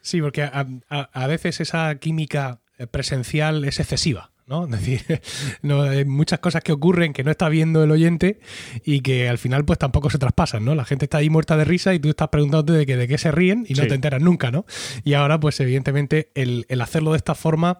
[0.00, 2.60] sí, porque a veces esa química
[2.92, 4.30] presencial es excesiva.
[4.48, 4.64] ¿No?
[4.64, 5.20] Es decir,
[5.62, 8.40] no, hay muchas cosas que ocurren que no está viendo el oyente
[8.84, 10.74] y que al final pues tampoco se traspasan, ¿no?
[10.74, 13.18] La gente está ahí muerta de risa y tú estás preguntándote de, que, de qué
[13.18, 14.64] se ríen y no te enteras nunca, ¿no?
[15.04, 17.78] Y ahora pues evidentemente el, hacerlo de esta forma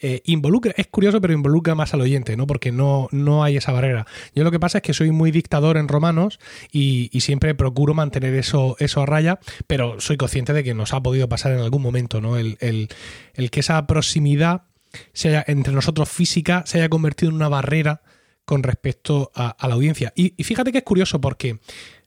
[0.00, 2.46] eh, involucra, es curioso pero involucra más al oyente, ¿no?
[2.46, 4.06] Porque no, no hay esa barrera.
[4.34, 6.40] Yo lo que pasa es que soy muy dictador en romanos
[6.72, 11.02] y, siempre procuro mantener eso, eso a raya, pero soy consciente de que nos ha
[11.02, 12.38] podido pasar en algún momento, ¿no?
[12.38, 14.67] el, el que esa proximidad
[15.12, 18.02] se haya, entre nosotros física se haya convertido en una barrera
[18.48, 20.12] con respecto a, la audiencia.
[20.16, 21.60] Y, fíjate que es curioso porque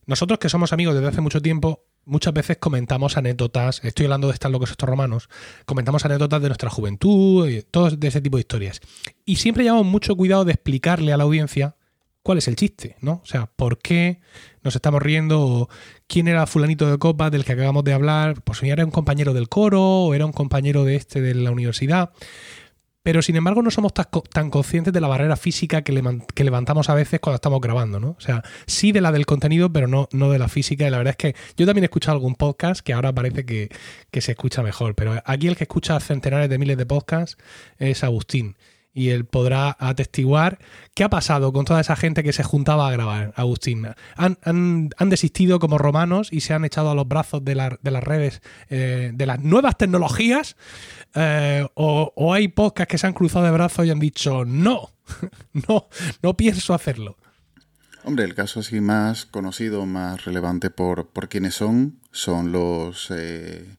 [0.07, 4.33] nosotros que somos amigos desde hace mucho tiempo, muchas veces comentamos anécdotas, estoy hablando de
[4.33, 5.29] estar locos estos romanos,
[5.65, 8.81] comentamos anécdotas de nuestra juventud, y todo de ese tipo de historias.
[9.23, 11.75] Y siempre llevamos mucho cuidado de explicarle a la audiencia
[12.23, 13.21] cuál es el chiste, ¿no?
[13.23, 14.19] O sea, por qué
[14.63, 15.69] nos estamos riendo, o
[16.07, 19.33] quién era fulanito de copa del que acabamos de hablar, pues si era un compañero
[19.33, 22.11] del coro, o era un compañero de este de la universidad.
[23.03, 25.91] Pero sin embargo no somos tan, conscientes de la barrera física que,
[26.43, 28.09] levantamos a veces cuando estamos grabando, ¿no?
[28.11, 30.85] O sea, sí de la del contenido, pero no, no de la física.
[30.85, 33.69] Y la verdad es que yo también he escuchado algún podcast que ahora parece que,
[34.11, 34.93] que se escucha mejor.
[34.93, 37.37] Pero aquí el que escucha centenares de miles de podcasts
[37.79, 38.55] es Agustín
[38.93, 40.59] y él podrá atestiguar
[40.93, 43.87] qué ha pasado con toda esa gente que se juntaba a grabar, Agustín.
[44.15, 48.03] Han, han, desistido como romanos y se han echado a los brazos de, de las
[48.03, 50.55] redes, eh, de las nuevas tecnologías,
[51.15, 54.89] eh, o, hay podcasts que se han cruzado de brazos y han dicho, no,
[55.67, 55.87] no,
[56.21, 57.17] no pienso hacerlo.
[58.03, 63.11] Hombre, el caso así más conocido, más relevante por, por quienes son, son los...
[63.11, 63.77] Eh,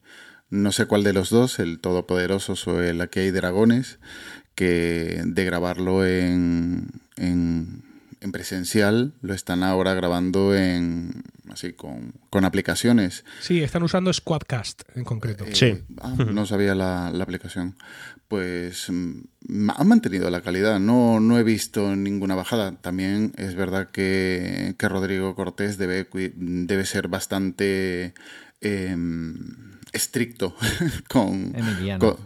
[0.49, 3.97] no sé cuál de los dos, el Todopoderoso o el Aquí hay dragones,
[4.55, 7.83] que de grabarlo en, en,
[8.31, 12.13] presencial lo están ahora grabando en así con,
[12.45, 13.25] aplicaciones.
[13.41, 15.45] Sí, están usando Squadcast en concreto.
[15.45, 15.83] Eh, sí.
[16.01, 17.75] Ah, no sabía la, aplicación.
[18.27, 22.75] Pues mm, han mantenido la calidad, no, no he visto ninguna bajada.
[22.81, 28.13] También es verdad que, Rodrigo Cortés debe, debe ser bastante
[28.61, 30.55] em, estricto
[31.07, 32.17] con, Emiliano.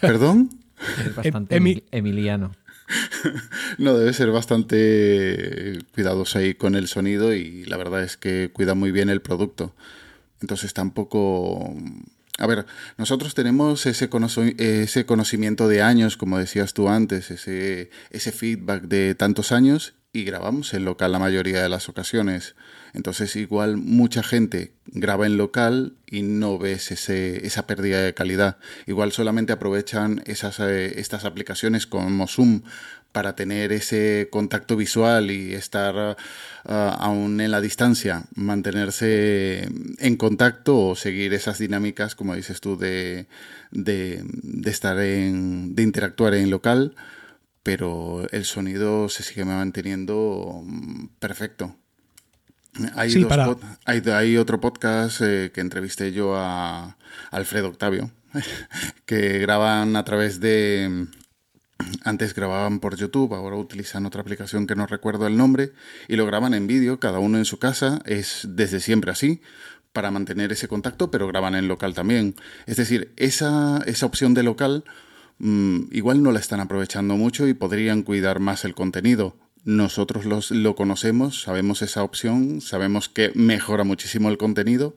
[0.00, 0.61] ¿Perdón?
[1.04, 1.56] Es bastante
[1.90, 2.52] emiliano.
[3.78, 8.74] No, debe ser bastante cuidadoso ahí con el sonido y la verdad es que cuida
[8.74, 9.74] muy bien el producto.
[10.40, 11.74] Entonces tampoco...
[12.38, 12.66] A ver,
[12.98, 14.10] nosotros tenemos ese,
[14.58, 20.24] ese conocimiento de años, como decías tú antes, ese, ese feedback de tantos años y
[20.24, 22.54] grabamos en local la mayoría de las ocasiones.
[22.92, 28.58] Entonces igual mucha gente graba en local y no ves ese, esa pérdida de calidad.
[28.86, 32.62] Igual solamente aprovechan esas, eh, estas aplicaciones como Zoom
[33.12, 36.16] para tener ese contacto visual y estar
[36.64, 42.76] ah, aún en la distancia, mantenerse en contacto o seguir esas dinámicas, como dices tú,
[42.76, 43.26] de,
[43.70, 46.94] de, de estar en, de interactuar en local,
[47.62, 51.76] pero el sonido se sigue manteniendo mm, perfecto.
[52.94, 53.12] Hay,
[54.06, 56.96] hay, otro podcast eh, que entrevisté yo a
[57.30, 58.10] Alfredo Octavio,
[59.04, 61.06] que graban a través de...
[62.04, 65.72] Antes grababan por YouTube, ahora utilizan otra aplicación que no recuerdo el nombre,
[66.06, 69.42] y lo graban en vídeo, cada uno en su casa, es desde siempre así,
[69.92, 72.36] para mantener ese contacto, pero graban en local también.
[72.66, 74.84] Es decir, esa, esa opción de local
[75.42, 80.50] mm, igual no la están aprovechando mucho y podrían cuidar más el contenido nosotros los,
[80.50, 84.96] lo conocemos, sabemos esa opción, sabemos que mejora muchísimo el contenido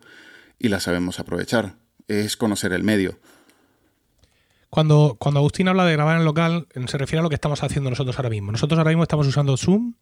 [0.58, 1.76] y la sabemos aprovechar.
[2.08, 3.20] Es conocer el medio.
[4.70, 7.90] Cuando, cuando Agustín habla de grabar en local, se refiere a lo que estamos haciendo
[7.90, 8.52] nosotros ahora mismo.
[8.52, 9.94] Nosotros ahora mismo estamos usando Zoom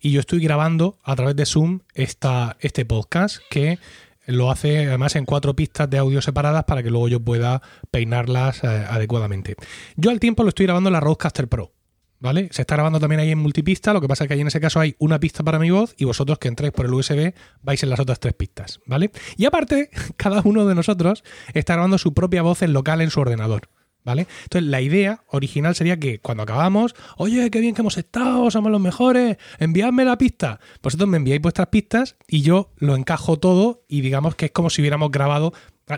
[0.00, 3.78] y yo estoy grabando a través de Zoom esta, este podcast que
[4.26, 8.62] lo hace además en cuatro pistas de audio separadas para que luego yo pueda peinarlas
[8.64, 9.56] eh, adecuadamente.
[9.96, 11.72] Yo al tiempo lo estoy grabando en la Rodecaster Pro.
[12.18, 12.48] ¿Vale?
[12.50, 14.58] Se está grabando también ahí en multipista, lo que pasa es que ahí en ese
[14.58, 17.82] caso hay una pista para mi voz y vosotros que entréis por el USB vais
[17.82, 19.10] en las otras tres pistas, ¿vale?
[19.36, 23.20] Y aparte, cada uno de nosotros está grabando su propia voz en local en su
[23.20, 23.68] ordenador.
[24.06, 24.28] ¿Vale?
[24.44, 28.70] Entonces, la idea original sería que cuando acabamos, oye, qué bien que hemos estado, somos
[28.70, 30.60] los mejores, enviadme la pista.
[30.80, 34.70] Vosotros me enviáis vuestras pistas y yo lo encajo todo y digamos que es como
[34.70, 35.52] si hubiéramos grabado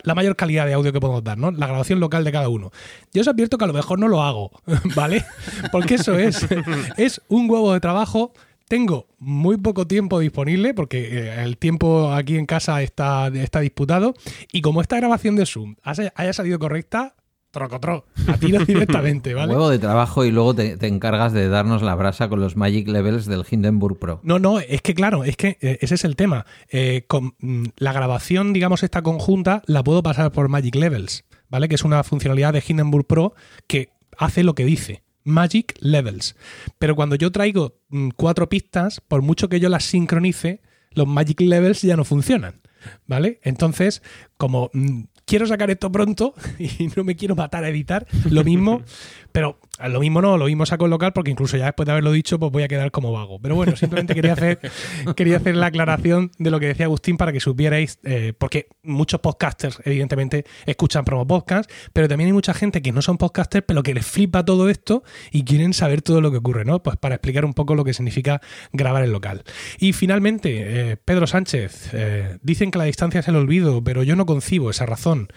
[0.04, 1.50] la mayor calidad de audio que podemos dar, ¿no?
[1.50, 2.72] La grabación local de cada uno.
[3.12, 4.52] Yo os advierto que a lo mejor no lo hago,
[4.96, 5.26] ¿vale?
[5.70, 6.46] Porque eso es,
[6.96, 8.32] es un huevo de trabajo
[8.68, 14.12] tengo muy poco tiempo disponible porque eh, el tiempo aquí en casa está, está disputado
[14.52, 17.14] y como esta grabación de Zoom haya salido correcta,
[17.58, 19.52] trocotro, a tiro directamente, ¿vale?
[19.52, 23.26] Huevo de trabajo y luego te, encargas de darnos la brasa con los Magic Levels
[23.26, 24.20] del Hindenburg Pro.
[24.22, 26.46] No, no, es que claro, es que eh, ese es el tema.
[26.70, 31.68] Eh, con, mm, la grabación, digamos, esta conjunta, la puedo pasar por Magic Levels, ¿vale?
[31.68, 33.34] Que es una funcionalidad de Hindenburg Pro
[33.66, 35.02] que hace lo que dice.
[35.24, 36.36] Magic Levels.
[36.78, 41.40] Pero cuando yo traigo mm, cuatro pistas, por mucho que yo las sincronice, los Magic
[41.40, 42.60] Levels ya no funcionan.
[43.06, 43.40] ¿Vale?
[43.42, 44.02] Entonces,
[44.36, 48.82] como mm, quiero sacar esto pronto y no me quiero matar a editar, lo mismo,
[49.32, 52.12] pero lo mismo no, lo mismo saco en local porque incluso ya después de haberlo
[52.12, 53.38] dicho, pues voy a quedar como vago.
[53.40, 54.58] Pero bueno, simplemente quería hacer,
[55.16, 59.20] quería hacer la aclaración de lo que decía Agustín para que supierais, eh, porque muchos
[59.20, 63.82] podcasters, evidentemente, escuchan promo podcast, pero también hay mucha gente que no son podcasters, pero
[63.82, 66.82] que les flipa todo esto y quieren saber todo lo que ocurre, ¿no?
[66.82, 68.40] Pues para explicar un poco lo que significa
[68.72, 69.44] grabar en local.
[69.78, 74.16] Y finalmente, eh, Pedro Sánchez, eh, dicen que la distancia es el olvido, pero yo
[74.16, 75.28] no concibo esa razón.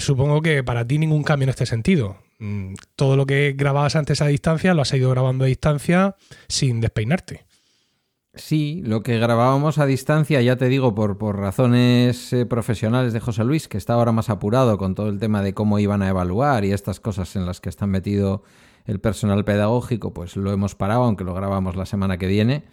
[0.00, 2.18] Supongo que para ti ningún cambio en este sentido.
[2.38, 6.16] Mm, todo lo que grababas antes a distancia lo has ido grabando a distancia
[6.48, 7.46] sin despeinarte.
[8.34, 13.20] Sí, lo que grabábamos a distancia, ya te digo, por, por razones eh, profesionales de
[13.20, 16.08] José Luis, que está ahora más apurado con todo el tema de cómo iban a
[16.10, 18.42] evaluar y estas cosas en las que está metido
[18.84, 22.64] el personal pedagógico, pues lo hemos parado, aunque lo grabamos la semana que viene.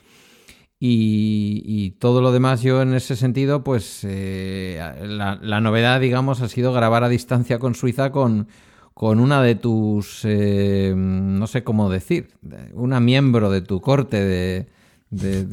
[0.86, 6.50] Y, todo lo demás yo en ese sentido, pues eh, la, la, novedad, digamos, ha
[6.50, 8.50] sido grabar a distancia con Suiza con,
[8.94, 12.32] con una de tus, eh, no sé cómo decir,
[12.74, 14.68] una miembro de tu corte de,
[15.10, 15.46] de,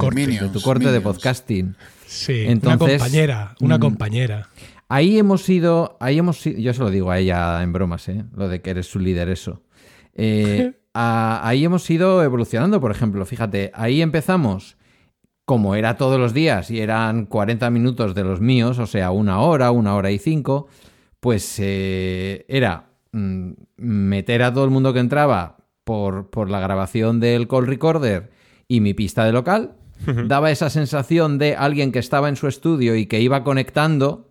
[0.52, 1.76] tu corte de podcasting.
[2.08, 4.48] Sí, una compañera, una mm, compañera.
[4.88, 8.24] Ahí hemos ido, ahí hemos yo se lo digo a ella en bromas, ¿eh?
[8.34, 9.62] lo de que eres su líder, eso.
[10.16, 14.76] Eh, ahí hemos ido evolucionando, por ejemplo, fíjate, ahí empezamos
[15.50, 19.40] como era todos los días y eran 40 minutos de los míos, o sea, una
[19.40, 20.68] hora, una hora y cinco,
[21.18, 27.18] pues eh, era Mm, meter a todo el mundo que entraba por, por la grabación
[27.18, 28.30] del call recorder
[28.68, 29.74] y mi pista de local,
[30.26, 34.30] daba esa sensación de alguien que estaba en su estudio y que iba conectando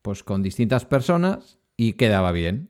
[0.00, 2.68] pues con distintas personas y quedaba bien.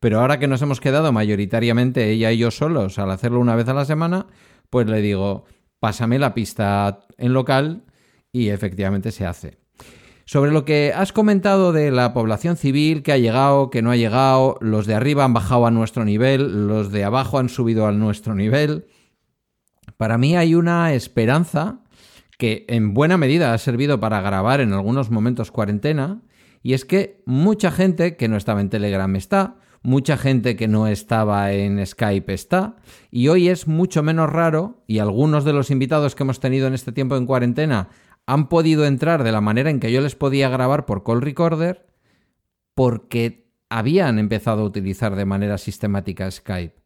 [0.00, 3.68] Pero ahora que nos hemos quedado mayoritariamente ella y yo solos al hacerlo una vez
[3.68, 4.26] a la semana,
[4.70, 5.44] pues le digo,
[5.86, 7.84] pásame la pista en local
[8.32, 9.58] y efectivamente se hace.
[10.24, 13.96] Sobre lo que has comentado de la población civil que ha llegado, que no ha
[13.96, 17.92] llegado, los de arriba han bajado a nuestro nivel, los de abajo han subido a
[17.92, 18.86] nuestro nivel,
[19.96, 21.84] para mí hay una esperanza
[22.36, 26.20] que en buena medida ha servido para grabar en algunos momentos cuarentena,
[26.64, 30.88] y es que mucha gente que no estaba en Telegram está, mucha gente que no
[30.88, 32.74] estaba en Skype está,
[33.12, 36.74] y hoy es mucho menos raro, y algunos de los invitados que hemos tenido en
[36.74, 37.90] este tiempo en cuarentena
[38.26, 41.86] han podido entrar de la manera en que yo les podía grabar por call recorder
[42.74, 46.85] porque habían empezado a utilizar de manera sistemática Skype.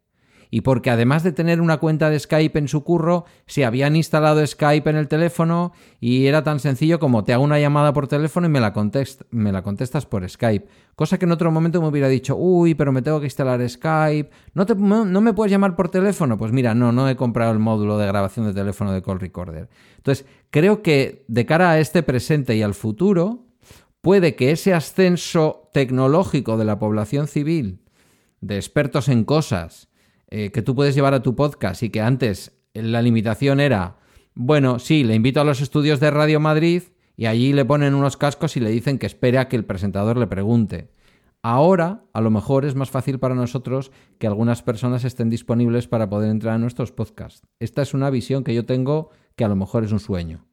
[0.53, 4.45] Y porque además de tener una cuenta de Skype en su curro, se habían instalado
[4.45, 5.71] Skype en el teléfono
[6.01, 10.05] y era tan sencillo como te hago una llamada por teléfono y me la, contestas
[10.05, 10.67] por Skype.
[10.93, 14.29] Cosa que en otro momento me hubiera dicho, uy, pero me tengo que instalar Skype.
[14.53, 14.65] ¿No,
[15.05, 16.37] ¿No me puedes llamar por teléfono?
[16.37, 19.69] Pues mira, no, no he comprado el módulo de grabación de teléfono de Call Recorder.
[19.95, 23.45] Entonces, creo que de cara a este presente y al futuro,
[24.01, 27.79] puede que ese ascenso tecnológico de la población civil,
[28.41, 29.90] de expertos en cosas,
[30.31, 33.97] eh, que tú puedes llevar a tu podcast y que antes la limitación era,
[34.33, 36.83] bueno, sí, le invito a los estudios de Radio Madrid
[37.17, 40.17] y allí le ponen unos cascos y le dicen que espere a que el presentador
[40.17, 40.89] le pregunte.
[41.43, 46.09] Ahora, a lo mejor es más fácil para nosotros que algunas personas estén disponibles para
[46.09, 47.45] poder entrar a nuestros podcasts.
[47.59, 50.45] Esta es una visión que yo tengo que a lo mejor es un sueño.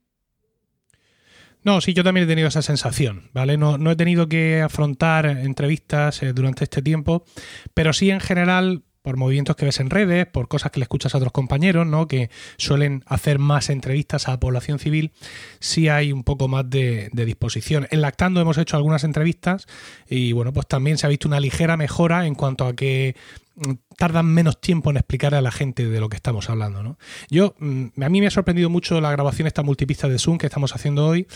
[1.62, 3.58] No, sí, yo también he tenido esa sensación, ¿vale?
[3.58, 7.24] No, no he tenido que afrontar entrevistas eh, durante este tiempo,
[7.74, 11.14] pero sí en general por movimientos que ves en redes, por cosas que le escuchas
[11.14, 12.06] a otros compañeros, ¿no?
[12.06, 12.28] Que
[12.58, 15.12] suelen hacer más entrevistas a la población civil,
[15.60, 17.88] sí hay un poco más de, de, disposición.
[17.90, 19.66] En Lactando hemos hecho algunas entrevistas
[20.10, 23.16] y bueno, pues también se ha visto una ligera mejora en cuanto a que
[23.96, 26.82] tardan menos tiempo en explicar a la gente de lo que estamos hablando.
[26.82, 26.98] ¿no?
[27.30, 30.46] Yo, mm, a mí me ha sorprendido mucho la grabación esta multipista de Zoom que
[30.46, 31.26] estamos haciendo hoy,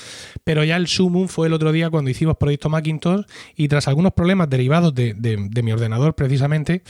[0.45, 3.25] pero ya el Zoom fue el otro día cuando hicimos Proyecto Macintosh
[3.57, 5.15] y tras algunos problemas derivados de,
[5.63, 6.83] mi ordenador precisamente,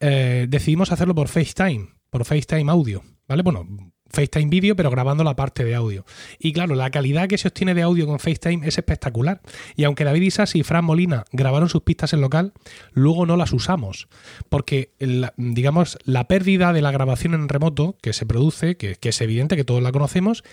[0.00, 3.02] eh, decidimos hacerlo por FaceTime, por FaceTime audio.
[3.26, 3.42] ¿Vale?
[3.42, 3.66] Bueno,
[4.14, 6.04] FaceTime vídeo, pero grabando la parte de audio.
[6.38, 9.40] Y claro, la calidad que se obtiene de audio con FaceTime es espectacular.
[9.76, 12.52] Y aunque David Isas y Fran Molina grabaron sus pistas en local,
[12.92, 14.08] luego no las usamos.
[14.48, 14.92] Porque,
[15.36, 19.64] digamos, la pérdida de la grabación en remoto que se produce, que es evidente que
[19.64, 20.44] todos la conocemos,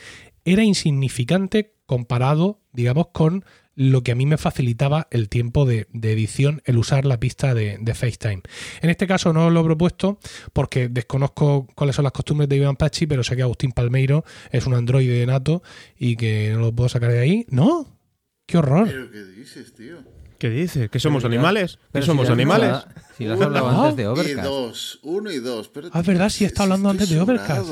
[0.43, 3.45] era insignificante comparado, digamos, con
[3.75, 7.79] lo que a mí me facilitaba el tiempo de, edición, el usar la pista de,
[7.93, 8.41] FaceTime.
[8.81, 10.19] En este caso no lo he propuesto
[10.53, 14.65] porque desconozco cuáles son las costumbres de Iván Pachi, pero sé que Agustín Palmeiro es
[14.65, 15.63] un androide nato
[15.97, 17.45] y que no lo puedo sacar de ahí.
[17.49, 17.97] ¿No?
[18.45, 18.89] ¡Qué horror!
[19.11, 19.97] qué dices, tío?
[20.41, 20.89] ¿Qué dices?
[20.89, 21.77] ¿Que somos animales?
[21.93, 22.83] ¿Que somos animales?
[23.15, 24.39] si lo has hablado antes de Overcast.
[24.39, 25.69] Y dos, uno y dos.
[25.91, 27.69] ah, es verdad, sí está hablando antes de Overcast.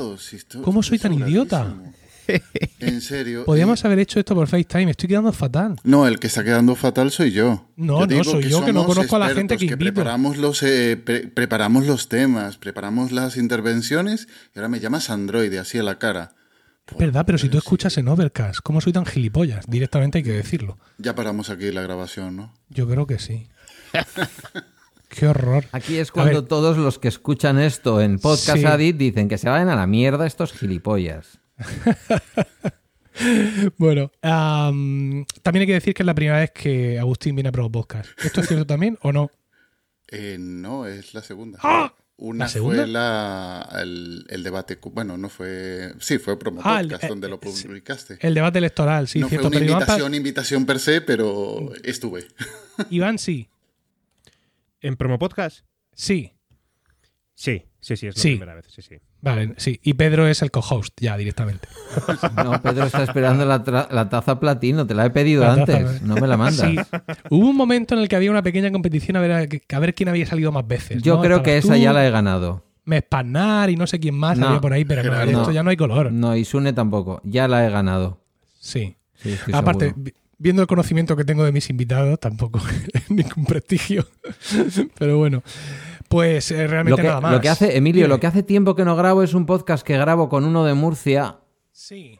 [0.62, 1.74] ¿Cómo soy tan idiota?
[2.80, 3.44] En serio.
[3.44, 4.90] Podríamos haber hecho esto por FaceTime.
[4.90, 5.76] Estoy quedando fatal.
[5.84, 7.68] No, el que está quedando fatal soy yo.
[7.76, 9.94] No, no, soy yo que no conozco a la gente que, invito.
[9.94, 15.78] Preparamos los, eh, preparamos los temas, preparamos las intervenciones y ahora me llamas androide, así
[15.78, 16.34] a la cara.
[16.90, 19.66] Es verdad, pero si tú escuchas en Overcast, ¿cómo soy tan gilipollas?
[19.68, 20.78] Directamente hay que decirlo.
[20.98, 22.54] Ya paramos aquí la grabación, ¿no?
[22.68, 23.48] Yo creo que sí.
[25.08, 25.64] Qué horror.
[25.72, 29.68] Aquí es cuando todos los que escuchan esto en Podcast Adit dicen que se vayan
[29.68, 31.39] a la mierda estos gilipollas.
[33.78, 37.70] bueno, también hay que decir que es la primera vez que Agustín viene a Pro
[37.70, 38.10] Podcast.
[38.22, 39.30] ¿Esto es cierto también o no?
[40.08, 41.58] Eh, no, es la segunda.
[41.62, 41.94] ¡Ah!
[42.22, 47.40] Una fue la, el, debate, bueno, no fue, sí, fue Promo ah, Podcast donde lo
[47.40, 48.18] publicaste.
[48.20, 49.48] El debate electoral, sí, no cierto.
[49.48, 52.28] Fue una invitación, invitación per se, pero estuve.
[52.90, 53.48] Iván, sí.
[54.82, 55.64] ¿En Promo Podcast?
[55.94, 56.34] Sí.
[57.34, 58.96] Sí, sí, sí, es la primera vez, sí, sí.
[59.22, 59.80] Vale, sí.
[59.82, 61.68] Y Pedro es el co-host ya directamente.
[62.36, 66.36] No, Pedro está esperando la, taza platino, te la he pedido antes, no me la
[66.36, 66.70] mandas.
[66.70, 66.76] Sí.
[67.28, 70.08] Hubo un momento en el que había una pequeña competición a ver, a, ver quién
[70.08, 71.02] había salido más veces.
[71.02, 72.64] Yo creo que esa ya la he ganado.
[72.84, 75.76] Mespanar y no sé quién más había por ahí, pero no, esto ya no hay
[75.76, 76.12] color.
[76.12, 78.20] No, y Sune tampoco, ya la he ganado.
[78.58, 78.96] Sí.
[79.52, 79.94] Aparte,
[80.38, 82.60] viendo el conocimiento que tengo de mis invitados, tampoco
[83.08, 84.06] ningún prestigio.
[84.98, 85.42] pero bueno.
[86.10, 87.32] Pues eh, realmente nada más.
[87.32, 89.96] Lo que hace, Emilio, lo que hace tiempo que no grabo es un podcast que
[89.96, 91.36] grabo con uno de Murcia.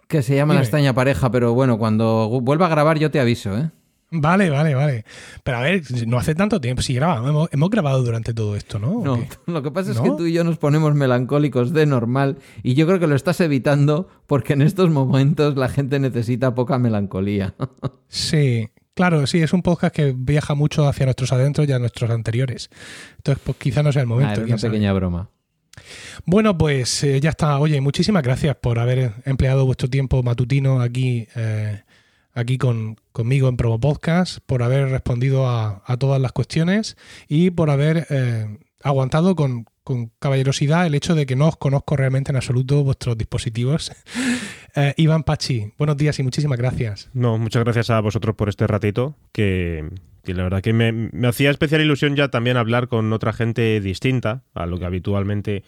[0.07, 3.59] Que se llama La Estaña Pareja, pero bueno, cuando vuelva a grabar yo te aviso,
[3.59, 3.71] ¿eh?
[4.13, 5.05] Vale, vale, vale.
[5.43, 6.83] Pero a ver, no hace tanto tiempo.
[6.83, 9.03] Sí, grabamos, hemos, grabado durante todo esto, ¿no?
[9.03, 12.75] No, lo que pasa es que tú y yo nos ponemos melancólicos de normal y
[12.75, 17.55] yo creo que lo estás evitando porque en estos momentos la gente necesita poca melancolía.
[18.13, 18.69] Sí,
[19.01, 22.69] Claro, sí, es un podcast que viaja mucho hacia nuestros adentros y a nuestros anteriores.
[23.17, 24.43] Entonces, pues quizá no sea el momento.
[24.43, 25.31] Ah, una pequeña broma.
[26.27, 27.59] Bueno, pues eh, ya está.
[27.61, 31.81] Oye, muchísimas gracias por haber empleado vuestro tiempo matutino aquí, eh,
[32.35, 37.71] aquí con, conmigo en Promo Podcast, por haber respondido a, todas las cuestiones y por
[37.71, 42.37] haber eh, aguantado con, con caballerosidad el hecho de que no os conozco realmente en
[42.37, 43.93] absoluto vuestros dispositivos.
[44.77, 47.11] Eh, Iván Pachi, buenos días y muchísimas gracias.
[47.13, 49.85] No, muchas gracias a vosotros por este ratito, que,
[50.23, 54.67] la verdad que me, hacía especial ilusión ya también hablar con otra gente distinta a
[54.67, 55.65] lo que habitualmente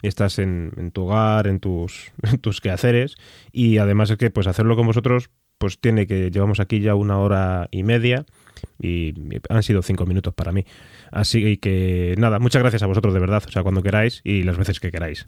[0.00, 3.16] estás en, tu hogar, en tus, en tus quehaceres,
[3.52, 5.28] y además es que pues hacerlo con vosotros
[5.58, 8.26] pues tiene que llevamos aquí ya una hora y media
[8.80, 9.14] y
[9.48, 10.64] han sido cinco minutos para mí.
[11.10, 14.56] Así que nada, muchas gracias a vosotros de verdad, o sea, cuando queráis y las
[14.56, 15.26] veces que queráis.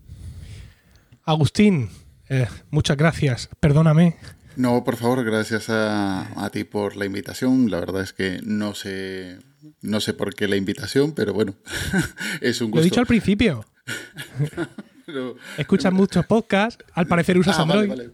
[1.24, 1.91] Agustín,
[2.29, 4.16] eh, muchas gracias, perdóname.
[4.57, 7.70] No, por favor, gracias a, ti por la invitación.
[7.70, 9.39] La verdad es que no sé,
[9.83, 11.55] no sé por qué la invitación, pero bueno,
[12.41, 12.81] es un gusto.
[12.81, 13.64] Lo he dicho al principio.
[15.57, 17.89] Escuchas muchos podcasts, al parecer usas ah, Android.
[17.89, 18.11] Vale,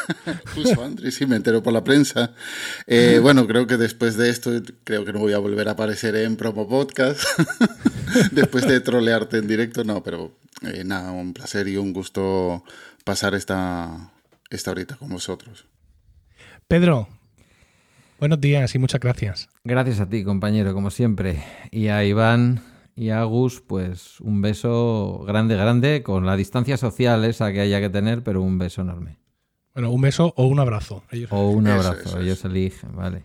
[0.56, 2.32] Uso Android, sí, me entero por la prensa.
[2.86, 4.50] Eh, bueno, creo que después de esto,
[4.84, 7.22] creo que no voy a volver a aparecer en promo podcast.
[8.32, 10.32] después de trolearte en directo, no, pero
[10.62, 12.64] eh, nada, un placer y un gusto
[13.04, 14.12] pasar esta,
[14.50, 15.66] esta horita con vosotros.
[16.66, 17.08] Pedro,
[18.18, 19.48] buenos días y muchas gracias.
[19.64, 21.44] Gracias a ti, compañero, como siempre.
[21.70, 22.62] Y a Iván
[22.98, 27.80] y a Gus, pues un beso grande, grande, con la distancia social esa que haya
[27.80, 29.20] que tener, pero un beso enorme.
[29.72, 31.04] Bueno, un beso o un abrazo.
[31.30, 33.24] o un abrazo, ellos eligen, vale.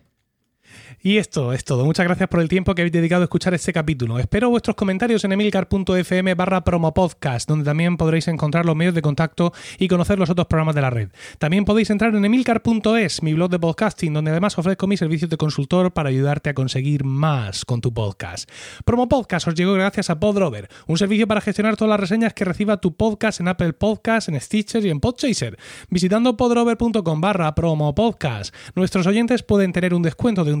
[1.06, 1.84] Y esto es todo.
[1.84, 4.18] Muchas gracias por el tiempo que habéis dedicado a escuchar este capítulo.
[4.18, 9.52] Espero vuestros comentarios en emilcar.fm barra promopodcast, donde también podréis encontrar los medios de contacto
[9.78, 11.10] y conocer los otros programas de la red.
[11.38, 15.36] También podéis entrar en emilcar.es, mi blog de podcasting, donde además ofrezco mis servicios de
[15.36, 18.50] consultor para ayudarte a conseguir más con tu podcast.
[18.86, 22.78] Promopodcast os llegó gracias a Podrover, un servicio para gestionar todas las reseñas que reciba
[22.78, 25.58] tu podcast en Apple Podcasts, en Stitcher y en Podchaser.
[25.90, 30.60] Visitando podrover.com barra promopodcast, nuestros oyentes pueden tener un descuento de un